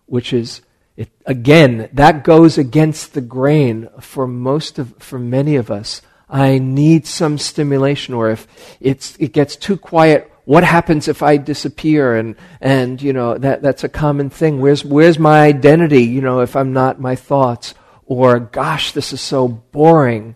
Which 0.06 0.34
is, 0.34 0.62
it, 0.98 1.10
again, 1.26 1.90
that 1.94 2.24
goes 2.24 2.58
against 2.58 3.14
the 3.14 3.22
grain 3.22 3.90
for 4.00 4.28
most 4.28 4.80
of, 4.80 4.96
for 4.98 5.20
many 5.20 5.56
of 5.56 5.70
us. 5.70 6.02
I 6.30 6.60
need 6.60 7.08
some 7.08 7.38
stimulation, 7.38 8.14
or 8.14 8.30
if 8.30 8.48
it's, 8.80 9.16
it 9.18 9.34
gets 9.34 9.56
too 9.56 9.78
quiet, 9.78 10.32
what 10.46 10.64
happens 10.64 11.08
if 11.08 11.22
I 11.22 11.38
disappear? 11.38 12.16
And, 12.16 12.36
and 12.60 13.02
you 13.02 13.14
know, 13.14 13.38
that, 13.38 13.62
that's 13.62 13.84
a 13.84 13.90
common 13.90 14.30
thing. 14.30 14.60
Where's, 14.60 14.84
where's 14.84 15.20
my 15.20 15.42
identity, 15.44 16.04
you 16.04 16.22
know, 16.22 16.40
if 16.40 16.56
I'm 16.56 16.74
not 16.74 17.00
my 17.00 17.16
thoughts? 17.16 17.76
Or, 18.06 18.40
gosh, 18.40 18.92
this 18.94 19.14
is 19.14 19.22
so 19.22 19.48
boring. 19.48 20.36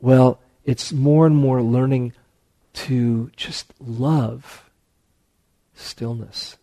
Well, 0.00 0.40
it's 0.64 0.92
more 0.92 1.26
and 1.26 1.36
more 1.36 1.62
learning 1.62 2.14
to 2.76 3.30
just 3.36 3.72
love 3.80 4.68
stillness, 5.74 6.56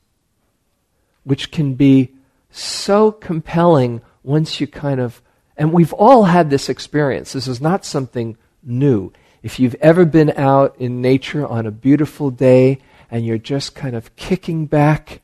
which 1.23 1.51
can 1.51 1.73
be 1.73 2.11
so 2.51 3.11
compelling 3.11 4.01
once 4.23 4.61
you 4.61 4.67
kind 4.67 4.99
of 4.99 5.21
and 5.55 5.71
we've 5.71 5.93
all 5.93 6.23
had 6.23 6.49
this 6.49 6.67
experience. 6.67 7.33
This 7.33 7.47
is 7.47 7.61
not 7.61 7.85
something 7.85 8.37
new. 8.63 9.11
If 9.43 9.59
you've 9.59 9.75
ever 9.75 10.03
been 10.03 10.31
out 10.31 10.75
in 10.79 11.01
nature 11.01 11.45
on 11.45 11.67
a 11.67 11.71
beautiful 11.71 12.31
day 12.31 12.79
and 13.11 13.25
you're 13.25 13.37
just 13.37 13.75
kind 13.75 13.95
of 13.95 14.15
kicking 14.15 14.65
back 14.65 15.21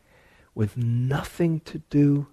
with 0.53 0.77
nothing 0.77 1.61
to 1.61 1.79
do, 1.89 2.27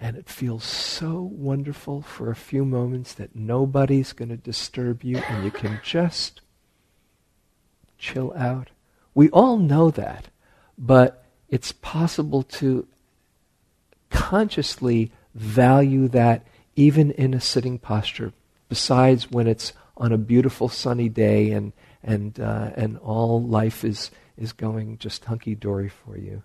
and 0.00 0.16
it 0.16 0.28
feels 0.28 0.62
so 0.62 1.20
wonderful 1.20 2.02
for 2.02 2.30
a 2.30 2.36
few 2.36 2.64
moments 2.64 3.14
that 3.14 3.34
nobody's 3.34 4.12
going 4.12 4.28
to 4.28 4.36
disturb 4.36 5.02
you 5.02 5.18
and 5.18 5.44
you 5.44 5.50
can 5.50 5.80
just 5.82 6.40
chill 8.00 8.32
out. 8.36 8.68
We 9.14 9.28
all 9.30 9.58
know 9.58 9.90
that, 9.90 10.28
but 10.76 11.24
it's 11.48 11.72
possible 11.72 12.42
to 12.42 12.86
consciously 14.10 15.12
value 15.34 16.08
that 16.08 16.44
even 16.74 17.10
in 17.12 17.34
a 17.34 17.40
sitting 17.40 17.78
posture, 17.78 18.32
besides 18.68 19.30
when 19.30 19.46
it's 19.46 19.72
on 19.96 20.12
a 20.12 20.18
beautiful 20.18 20.68
sunny 20.68 21.08
day 21.08 21.50
and, 21.50 21.72
and, 22.02 22.40
uh, 22.40 22.70
and 22.74 22.98
all 22.98 23.42
life 23.42 23.84
is, 23.84 24.10
is 24.38 24.52
going 24.52 24.96
just 24.98 25.26
hunky 25.26 25.54
dory 25.54 25.90
for 25.90 26.16
you. 26.16 26.42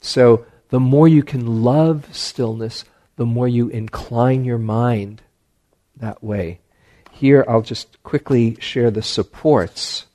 So, 0.00 0.46
the 0.70 0.80
more 0.80 1.08
you 1.08 1.22
can 1.22 1.62
love 1.62 2.08
stillness, 2.12 2.84
the 3.16 3.26
more 3.26 3.46
you 3.46 3.68
incline 3.68 4.44
your 4.44 4.58
mind 4.58 5.20
that 5.96 6.22
way. 6.22 6.60
Here, 7.20 7.44
I'll 7.46 7.60
just 7.60 8.02
quickly 8.02 8.56
share 8.60 8.90
the 8.90 9.02
supports 9.02 10.06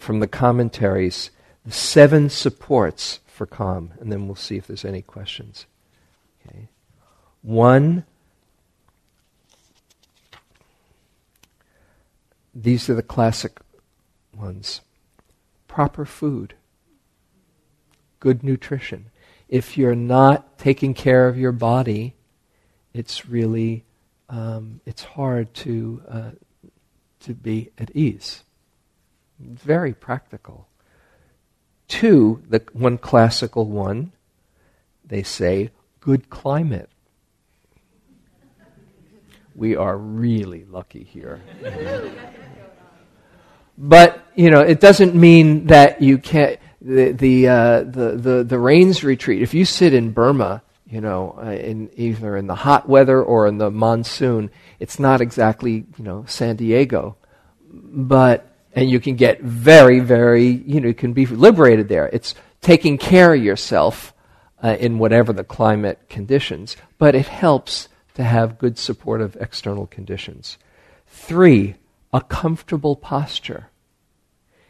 from 0.00 0.18
the 0.18 0.26
commentaries, 0.26 1.30
the 1.64 1.70
seven 1.70 2.28
supports 2.28 3.20
for 3.24 3.46
calm, 3.46 3.92
and 4.00 4.10
then 4.10 4.26
we'll 4.26 4.34
see 4.34 4.56
if 4.56 4.66
there's 4.66 4.84
any 4.84 5.00
questions. 5.00 5.66
Okay. 6.44 6.66
One, 7.42 8.04
these 12.52 12.90
are 12.90 12.96
the 12.96 13.02
classic 13.04 13.60
ones 14.36 14.80
proper 15.68 16.04
food, 16.04 16.54
good 18.18 18.42
nutrition. 18.42 19.12
If 19.48 19.78
you're 19.78 19.94
not 19.94 20.58
taking 20.58 20.94
care 20.94 21.28
of 21.28 21.38
your 21.38 21.52
body, 21.52 22.16
it's 22.92 23.26
really 23.26 23.84
um, 24.28 24.80
it's 24.86 25.02
hard 25.02 25.52
to 25.54 26.02
uh, 26.08 26.30
to 27.20 27.34
be 27.34 27.70
at 27.78 27.94
ease. 27.94 28.44
Very 29.40 29.94
practical. 29.94 30.68
Two, 31.86 32.42
the 32.48 32.62
one 32.72 32.98
classical 32.98 33.64
one, 33.66 34.12
they 35.04 35.22
say 35.22 35.70
good 36.00 36.28
climate 36.28 36.90
we 39.58 39.74
are 39.74 39.98
really 39.98 40.64
lucky 40.70 41.02
here. 41.02 41.40
but, 43.76 44.24
you 44.36 44.50
know, 44.50 44.60
it 44.60 44.80
doesn't 44.80 45.14
mean 45.14 45.66
that 45.66 46.00
you 46.00 46.18
can't. 46.18 46.58
The, 46.80 47.10
the, 47.10 47.48
uh, 47.48 47.78
the, 47.80 48.16
the, 48.16 48.44
the 48.44 48.58
rains 48.58 49.02
retreat, 49.02 49.42
if 49.42 49.52
you 49.52 49.64
sit 49.64 49.92
in 49.92 50.12
Burma, 50.12 50.62
you 50.88 51.00
know, 51.00 51.38
uh, 51.38 51.50
in 51.50 51.90
either 51.96 52.36
in 52.36 52.46
the 52.46 52.54
hot 52.54 52.88
weather 52.88 53.22
or 53.22 53.46
in 53.46 53.58
the 53.58 53.70
monsoon, 53.70 54.50
it's 54.80 54.98
not 54.98 55.20
exactly, 55.20 55.84
you 55.96 56.04
know, 56.04 56.24
San 56.26 56.56
Diego. 56.56 57.16
But, 57.70 58.50
and 58.74 58.90
you 58.90 58.98
can 58.98 59.16
get 59.16 59.42
very, 59.42 60.00
very, 60.00 60.46
you 60.46 60.80
know, 60.80 60.88
you 60.88 60.94
can 60.94 61.12
be 61.12 61.26
liberated 61.26 61.88
there. 61.88 62.08
It's 62.12 62.34
taking 62.62 62.96
care 62.96 63.34
of 63.34 63.42
yourself 63.42 64.14
uh, 64.62 64.76
in 64.80 64.98
whatever 64.98 65.32
the 65.32 65.44
climate 65.44 66.08
conditions, 66.08 66.76
but 66.96 67.14
it 67.14 67.26
helps 67.26 67.88
to 68.14 68.24
have 68.24 68.58
good 68.58 68.78
supportive 68.78 69.36
external 69.40 69.86
conditions. 69.86 70.56
Three, 71.06 71.76
a 72.12 72.22
comfortable 72.22 72.96
posture. 72.96 73.68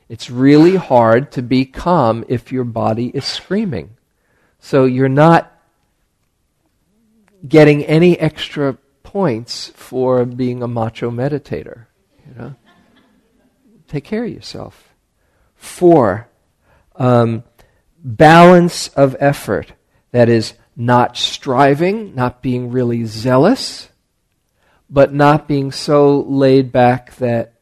It's 0.08 0.30
really 0.30 0.76
hard 0.76 1.30
to 1.32 1.42
be 1.42 1.64
calm 1.64 2.24
if 2.28 2.50
your 2.50 2.64
body 2.64 3.08
is 3.14 3.24
screaming. 3.24 3.96
So 4.58 4.84
you're 4.84 5.08
not 5.08 5.57
getting 7.47 7.84
any 7.84 8.18
extra 8.18 8.74
points 9.03 9.68
for 9.74 10.24
being 10.24 10.62
a 10.62 10.68
macho 10.68 11.11
meditator. 11.11 11.86
You 12.26 12.34
know? 12.34 12.55
Take 13.86 14.05
care 14.05 14.24
of 14.24 14.30
yourself. 14.30 14.95
Four, 15.57 16.28
um, 16.97 17.45
balance 18.03 18.89
of 18.89 19.16
effort. 19.18 19.72
That 20.11 20.28
is, 20.28 20.55
not 20.78 21.16
striving, 21.16 22.14
not 22.14 22.41
being 22.41 22.70
really 22.70 23.05
zealous, 23.05 23.89
but 24.89 25.12
not 25.12 25.49
being 25.49 25.72
so 25.72 26.20
laid 26.20 26.70
back 26.70 27.16
that 27.16 27.55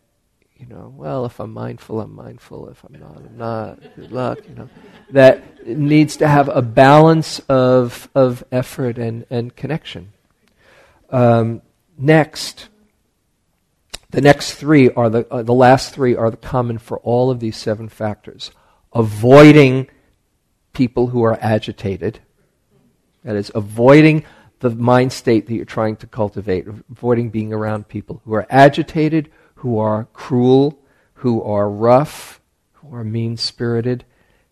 you 0.59 0.67
know, 0.67 0.93
well, 0.97 1.27
if 1.27 1.39
I'm 1.39 1.53
mindful, 1.53 2.01
I'm 2.01 2.15
mindful. 2.15 2.71
If 2.71 2.83
I'm 2.83 2.99
not, 2.99 3.17
I'm 3.19 3.37
not. 3.37 3.79
Good 3.95 4.11
luck, 4.11 4.39
you 4.49 4.55
know. 4.55 4.69
That 5.11 5.45
needs 5.67 6.17
to 6.19 6.29
have 6.29 6.49
a 6.49 6.63
balance 6.63 7.39
of, 7.49 8.09
of 8.15 8.45
effort 8.53 8.99
and, 8.99 9.27
and 9.31 9.55
connection. 9.55 10.13
Um, 11.11 11.63
next, 11.99 12.69
the 14.11 14.21
next 14.21 14.55
three 14.55 14.91
are 14.91 15.11
the, 15.11 15.27
uh, 15.31 15.43
the 15.43 15.53
last 15.55 15.95
three 15.95 16.17
are 16.17 16.31
the 16.31 16.37
common 16.37 16.79
for 16.79 16.99
all 17.01 17.31
of 17.31 17.41
these 17.41 17.57
seven 17.57 17.89
factors. 17.89 18.51
Avoiding 18.93 19.89
people 20.73 21.09
who 21.09 21.23
are 21.25 21.39
agitated. 21.41 22.21
That 23.25 23.37
is, 23.37 23.51
avoiding 23.55 24.25
the 24.61 24.71
mind 24.71 25.13
state 25.13 25.47
that 25.47 25.55
you're 25.55 25.65
trying 25.65 25.97
to 25.97 26.07
cultivate, 26.07 26.67
avoiding 26.67 27.31
being 27.31 27.53
around 27.53 27.89
people 27.89 28.23
who 28.25 28.35
are 28.35 28.47
agitated, 28.51 29.31
who 29.57 29.79
are 29.79 30.07
cruel, 30.13 30.79
who 31.15 31.43
are 31.43 31.69
rough, 31.69 32.41
who 32.75 32.95
are 32.95 33.05
mean 33.05 33.37
spirited. 33.37 34.05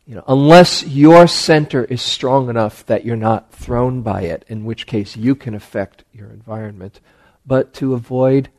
You 0.07 0.17
know, 0.17 0.25
unless 0.29 0.87
your 0.87 1.27
center 1.27 1.85
is 1.85 2.03
strong 2.03 2.51
enough 2.51 2.85
that 2.87 3.07
you're 3.07 3.17
not 3.17 3.53
thrown 3.53 4.03
by 4.03 4.23
it, 4.23 4.45
in 4.49 4.65
which 4.65 4.87
case 4.87 5.17
you 5.17 5.35
can 5.35 5.55
affect 5.55 6.05
your 6.13 6.29
environment. 6.29 7.01
But 7.47 7.73
to 7.75 7.95
avoid 7.95 8.51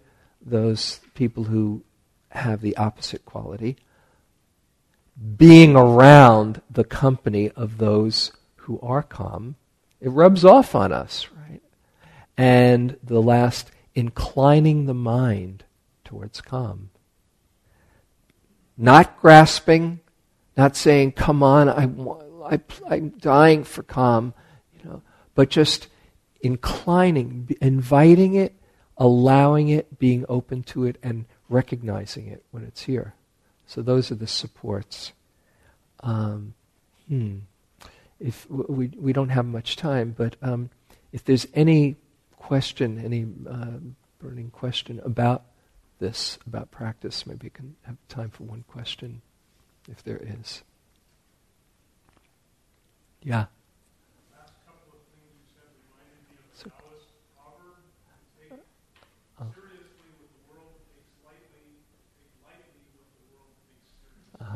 those 0.44 1.02
people 1.14 1.44
who 1.46 1.84
have 2.30 2.62
the 2.62 2.76
opposite 2.78 3.26
quality, 3.26 3.78
being 5.38 5.76
around 5.76 6.62
the 6.70 6.84
company 6.84 7.52
of 7.52 7.78
those 7.78 8.32
who 8.58 8.80
are 8.82 9.04
calm, 9.04 9.56
it 10.02 10.10
rubs 10.10 10.44
off 10.44 10.74
on 10.74 10.92
us, 10.92 11.28
right? 11.48 11.62
And 12.38 12.98
the 13.04 13.22
last, 13.22 13.72
inclining 13.94 14.88
the 14.88 14.94
mind 14.96 15.64
towards 16.04 16.42
calm. 16.42 16.90
Not 18.78 19.22
grasping, 19.22 20.02
not 20.58 20.76
saying, 20.76 21.14
come 21.14 21.44
on, 21.44 21.70
I, 21.70 22.56
I, 22.56 22.60
I'm 22.90 23.10
dying 23.10 23.64
for 23.64 23.84
calm, 23.84 24.34
you 24.74 24.90
know, 24.90 25.02
but 25.34 25.50
just 25.50 25.88
inclining, 26.42 27.50
inviting 27.62 28.36
it, 28.36 28.54
allowing 28.98 29.70
it, 29.70 30.00
being 30.00 30.26
open 30.30 30.64
to 30.64 30.86
it, 30.86 30.98
and 31.04 31.26
recognizing 31.50 32.28
it 32.28 32.44
when 32.52 32.64
it's 32.64 32.84
here. 32.84 33.14
So 33.66 33.82
those 33.82 34.12
are 34.12 34.16
the 34.16 34.28
supports. 34.28 35.12
Um, 36.02 36.54
hmm. 37.08 37.40
If 38.20 38.50
we 38.50 38.88
we 38.96 39.12
don't 39.12 39.30
have 39.30 39.46
much 39.46 39.76
time, 39.76 40.16
but 40.18 40.38
um, 40.42 40.70
if 41.12 41.26
there's 41.26 41.48
any 41.54 41.98
question, 42.38 43.04
any 43.04 43.26
uh, 43.50 43.80
burning 44.20 44.52
question 44.52 45.02
about 45.04 45.44
this, 46.00 46.38
about 46.48 46.72
practice, 46.72 47.28
maybe 47.28 47.48
we 47.48 47.50
can 47.50 47.76
have 47.84 47.98
time 48.08 48.30
for 48.30 48.44
one 48.44 48.64
question, 48.68 49.22
if 49.90 50.04
there 50.04 50.22
is. 50.42 50.64
Yeah. 53.22 53.46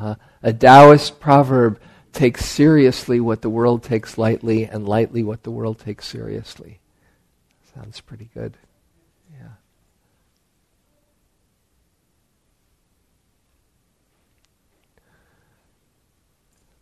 Uh, 0.00 0.14
a 0.42 0.52
Taoist 0.52 1.20
proverb 1.20 1.78
takes 2.12 2.46
seriously 2.46 3.20
what 3.20 3.42
the 3.42 3.50
world 3.50 3.82
takes 3.82 4.16
lightly, 4.16 4.64
and 4.64 4.88
lightly 4.88 5.22
what 5.22 5.42
the 5.42 5.50
world 5.50 5.78
takes 5.78 6.06
seriously. 6.06 6.80
Sounds 7.74 8.00
pretty 8.00 8.30
good. 8.32 8.56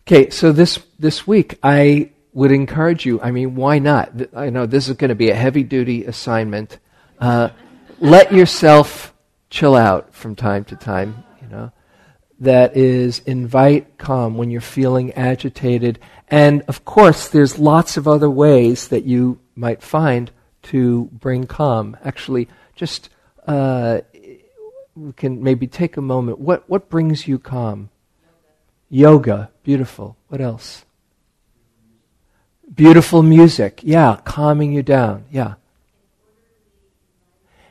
Okay, 0.08 0.30
so 0.30 0.52
this 0.52 0.78
this 0.98 1.26
week 1.26 1.58
I 1.62 2.12
would 2.32 2.50
encourage 2.50 3.04
you. 3.04 3.20
I 3.20 3.30
mean, 3.30 3.56
why 3.56 3.78
not? 3.78 4.10
I 4.34 4.48
know 4.48 4.64
this 4.64 4.88
is 4.88 4.96
going 4.96 5.10
to 5.10 5.14
be 5.14 5.28
a 5.28 5.34
heavy 5.34 5.62
duty 5.62 6.06
assignment. 6.06 6.78
Uh, 7.18 7.50
let 8.00 8.32
yourself 8.32 9.12
chill 9.50 9.74
out 9.74 10.14
from 10.14 10.34
time 10.34 10.64
to 10.64 10.76
time. 10.76 11.24
You 11.42 11.48
know, 11.48 11.72
that 12.40 12.74
is 12.74 13.18
invite 13.26 13.98
calm 13.98 14.38
when 14.38 14.50
you're 14.50 14.62
feeling 14.62 15.12
agitated. 15.12 15.98
And 16.28 16.62
of 16.68 16.86
course, 16.86 17.28
there's 17.28 17.58
lots 17.58 17.98
of 17.98 18.08
other 18.08 18.30
ways 18.30 18.88
that 18.88 19.04
you 19.04 19.38
might 19.56 19.82
find 19.82 20.30
to 20.72 21.10
bring 21.12 21.46
calm. 21.46 21.98
Actually, 22.02 22.48
just 22.74 23.10
uh, 23.46 24.00
we 24.94 25.12
can 25.12 25.42
maybe 25.42 25.66
take 25.66 25.98
a 25.98 26.00
moment. 26.00 26.38
What 26.38 26.66
what 26.66 26.88
brings 26.88 27.28
you 27.28 27.38
calm? 27.38 27.90
Yoga. 28.90 29.50
Beautiful. 29.62 30.16
What 30.28 30.40
else? 30.40 30.84
Beautiful 32.74 33.22
music. 33.22 33.80
Yeah, 33.82 34.20
calming 34.24 34.72
you 34.72 34.82
down. 34.82 35.24
Yeah. 35.30 35.54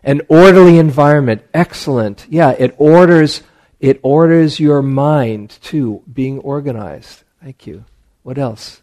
An 0.04 0.22
orderly 0.30 0.78
environment. 0.78 1.44
Excellent. 1.54 2.26
Yeah, 2.30 2.52
it 2.52 2.76
orders 2.78 3.42
it 3.80 4.00
orders 4.02 4.60
your 4.60 4.82
mind 4.82 5.58
to 5.62 6.02
being 6.12 6.40
organized. 6.40 7.24
Thank 7.44 7.68
you. 7.68 7.86
What 8.24 8.38
else? 8.38 8.82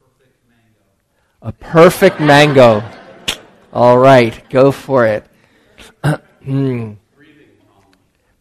Perfect 0.00 0.36
a 1.42 1.52
perfect 1.52 2.20
mango. 2.20 2.82
All 3.72 3.98
right, 3.98 4.48
go 4.50 4.72
for 4.72 5.06
it. 5.06 5.26
Hmm. 6.42 6.94
Breathing, 7.14 7.48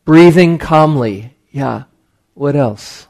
Breathing 0.06 0.58
calmly. 0.58 1.36
Yeah. 1.52 1.84
What 2.40 2.56
else? 2.56 3.10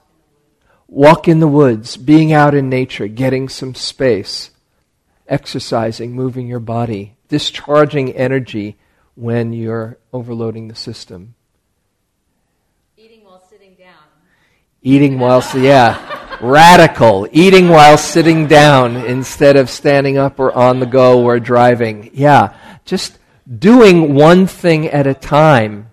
Walk 0.88 1.28
in 1.28 1.40
the 1.40 1.48
woods, 1.48 1.98
being 1.98 2.34
out 2.34 2.56
in 2.56 2.68
nature, 2.68 3.08
getting 3.08 3.48
some 3.48 3.76
space, 3.76 4.50
exercising, 5.28 6.14
moving 6.14 6.48
your 6.48 6.60
body, 6.60 7.16
discharging 7.28 8.12
energy 8.14 8.80
when 9.14 9.54
you're 9.54 10.00
overloading 10.12 10.68
the 10.68 10.74
system. 10.74 11.36
Eating 12.98 13.24
while, 13.24 13.44
sitting 13.48 13.76
down. 13.76 14.02
Eating 14.82 15.20
while, 15.20 15.46
yeah, 15.56 16.40
radical. 16.42 17.28
Eating 17.32 17.70
while 17.70 18.00
sitting 18.00 18.48
down 18.48 18.96
instead 18.96 19.58
of 19.58 19.70
standing 19.70 20.18
up 20.18 20.40
or 20.40 20.52
on 20.54 20.80
the 20.80 20.88
go 20.88 21.24
or 21.24 21.40
driving. 21.40 22.10
Yeah, 22.16 22.56
just 22.84 23.20
doing 23.48 24.16
one 24.16 24.48
thing 24.48 24.88
at 24.88 25.06
a 25.06 25.14
time. 25.14 25.92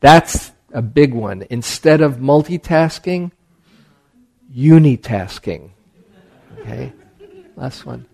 That's 0.00 0.51
a 0.72 0.82
big 0.82 1.14
one. 1.14 1.44
Instead 1.50 2.00
of 2.00 2.16
multitasking, 2.16 3.30
unitasking. 4.54 5.70
Okay? 6.60 6.92
Last 7.56 7.86
one. 7.86 8.06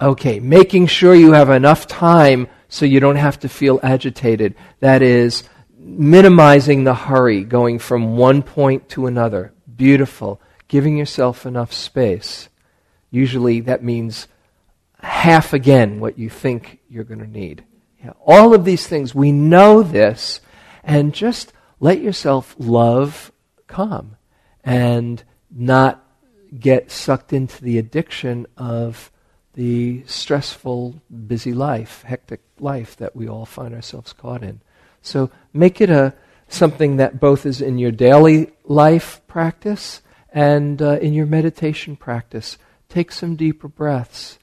Okay, 0.00 0.40
making 0.40 0.88
sure 0.88 1.14
you 1.14 1.32
have 1.32 1.48
enough 1.48 1.86
time 1.86 2.48
so 2.68 2.84
you 2.84 2.98
don't 2.98 3.16
have 3.16 3.38
to 3.40 3.48
feel 3.48 3.78
agitated. 3.84 4.56
That 4.80 5.00
is, 5.00 5.44
minimizing 5.78 6.82
the 6.82 6.94
hurry, 6.94 7.44
going 7.44 7.78
from 7.78 8.16
one 8.16 8.42
point 8.42 8.88
to 8.90 9.06
another. 9.06 9.52
Beautiful. 9.76 10.40
Giving 10.66 10.96
yourself 10.96 11.46
enough 11.46 11.72
space. 11.72 12.48
Usually 13.12 13.60
that 13.60 13.84
means 13.84 14.26
half 15.02 15.52
again 15.52 16.00
what 16.00 16.18
you 16.18 16.30
think 16.30 16.78
you're 16.88 17.04
going 17.04 17.20
to 17.20 17.26
need. 17.26 17.64
Yeah, 18.02 18.12
all 18.24 18.54
of 18.54 18.64
these 18.64 18.86
things, 18.86 19.14
we 19.14 19.32
know 19.32 19.82
this, 19.82 20.40
and 20.82 21.12
just 21.12 21.52
let 21.80 22.00
yourself 22.00 22.54
love 22.58 23.32
calm 23.66 24.16
and 24.64 25.22
not 25.50 26.04
get 26.58 26.90
sucked 26.90 27.32
into 27.32 27.62
the 27.62 27.78
addiction 27.78 28.46
of 28.56 29.10
the 29.54 30.02
stressful, 30.06 31.00
busy 31.26 31.52
life, 31.52 32.02
hectic 32.02 32.40
life 32.58 32.96
that 32.96 33.14
we 33.14 33.28
all 33.28 33.44
find 33.44 33.74
ourselves 33.74 34.12
caught 34.12 34.42
in. 34.42 34.60
So 35.02 35.30
make 35.52 35.80
it 35.80 35.90
a 35.90 36.14
something 36.48 36.96
that 36.96 37.18
both 37.18 37.46
is 37.46 37.60
in 37.60 37.78
your 37.78 37.90
daily 37.90 38.52
life 38.64 39.20
practice 39.26 40.02
and 40.30 40.80
uh, 40.80 40.98
in 41.00 41.12
your 41.12 41.26
meditation 41.26 41.96
practice. 41.96 42.58
Take 42.88 43.12
some 43.12 43.36
deeper 43.36 43.68
breaths. 43.68 44.38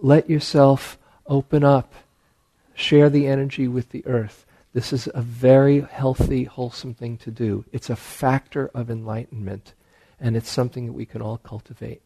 Let 0.00 0.28
yourself 0.30 0.98
open 1.26 1.64
up. 1.64 1.92
Share 2.74 3.08
the 3.08 3.26
energy 3.26 3.68
with 3.68 3.90
the 3.90 4.06
earth. 4.06 4.44
This 4.74 4.92
is 4.92 5.08
a 5.14 5.22
very 5.22 5.80
healthy, 5.80 6.44
wholesome 6.44 6.94
thing 6.94 7.16
to 7.18 7.30
do. 7.30 7.64
It's 7.72 7.88
a 7.88 7.96
factor 7.96 8.70
of 8.74 8.90
enlightenment, 8.90 9.72
and 10.20 10.36
it's 10.36 10.50
something 10.50 10.86
that 10.86 10.92
we 10.92 11.06
can 11.06 11.22
all 11.22 11.38
cultivate. 11.38 12.02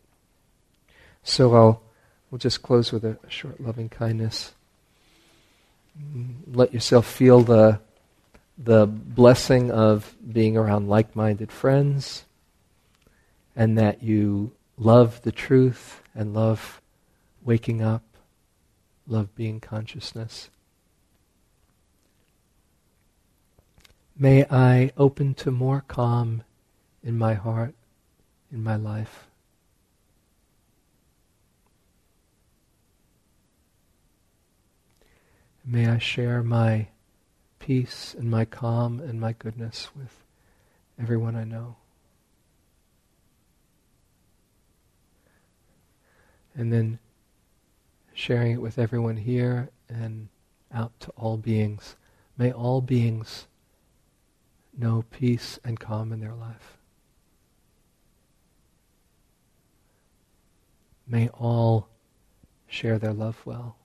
So 1.24 1.54
I'll 1.54 1.82
We'll 2.30 2.38
just 2.38 2.62
close 2.62 2.92
with 2.92 3.04
a 3.04 3.18
short 3.28 3.60
loving 3.60 3.88
kindness. 3.88 4.52
Mm, 6.00 6.34
let 6.54 6.72
yourself 6.72 7.04
feel 7.04 7.40
the, 7.40 7.80
the 8.56 8.86
blessing 8.86 9.72
of 9.72 10.14
being 10.32 10.56
around 10.56 10.88
like 10.88 11.16
minded 11.16 11.50
friends 11.50 12.24
and 13.56 13.76
that 13.78 14.04
you 14.04 14.52
love 14.78 15.22
the 15.22 15.32
truth 15.32 16.02
and 16.14 16.32
love 16.32 16.80
waking 17.44 17.82
up 17.82 18.02
love 19.06 19.34
being 19.34 19.60
consciousness. 19.60 20.50
May 24.16 24.44
I 24.50 24.92
open 24.96 25.34
to 25.34 25.50
more 25.50 25.82
calm 25.88 26.44
in 27.02 27.16
my 27.18 27.34
heart, 27.34 27.74
in 28.52 28.62
my 28.62 28.76
life. 28.76 29.26
May 35.64 35.86
I 35.86 35.98
share 35.98 36.42
my 36.42 36.88
peace 37.58 38.14
and 38.18 38.30
my 38.30 38.44
calm 38.44 39.00
and 39.00 39.20
my 39.20 39.32
goodness 39.32 39.90
with 39.96 40.24
everyone 41.00 41.36
I 41.36 41.44
know. 41.44 41.76
And 46.54 46.72
then 46.72 46.98
sharing 48.20 48.52
it 48.52 48.60
with 48.60 48.78
everyone 48.78 49.16
here 49.16 49.70
and 49.88 50.28
out 50.70 50.92
to 51.00 51.10
all 51.16 51.38
beings. 51.38 51.96
May 52.36 52.52
all 52.52 52.82
beings 52.82 53.46
know 54.76 55.04
peace 55.10 55.58
and 55.64 55.80
calm 55.80 56.12
in 56.12 56.20
their 56.20 56.34
life. 56.34 56.76
May 61.06 61.28
all 61.28 61.88
share 62.68 62.98
their 62.98 63.14
love 63.14 63.40
well. 63.46 63.76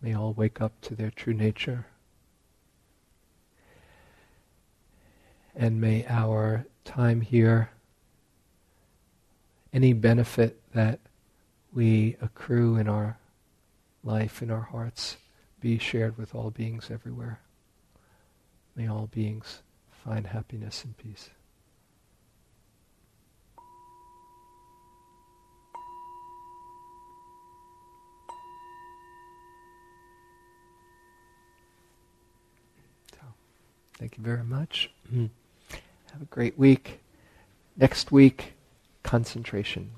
May 0.00 0.14
all 0.14 0.32
wake 0.32 0.60
up 0.60 0.80
to 0.82 0.94
their 0.94 1.10
true 1.10 1.34
nature. 1.34 1.86
And 5.56 5.80
may 5.80 6.06
our 6.08 6.66
time 6.84 7.20
here, 7.20 7.70
any 9.74 9.92
benefit 9.92 10.60
that 10.72 11.00
we 11.74 12.16
accrue 12.22 12.76
in 12.76 12.88
our 12.88 13.18
life, 14.04 14.40
in 14.40 14.50
our 14.50 14.62
hearts, 14.62 15.16
be 15.60 15.78
shared 15.78 16.16
with 16.16 16.34
all 16.34 16.50
beings 16.50 16.90
everywhere. 16.90 17.40
May 18.76 18.86
all 18.86 19.08
beings 19.08 19.62
find 19.90 20.28
happiness 20.28 20.84
and 20.84 20.96
peace. 20.96 21.30
Thank 33.96 34.18
you 34.18 34.24
very 34.24 34.44
much. 34.44 34.90
Have 35.12 36.20
a 36.20 36.26
great 36.26 36.58
week. 36.58 37.00
Next 37.76 38.12
week, 38.12 38.52
concentration. 39.04 39.92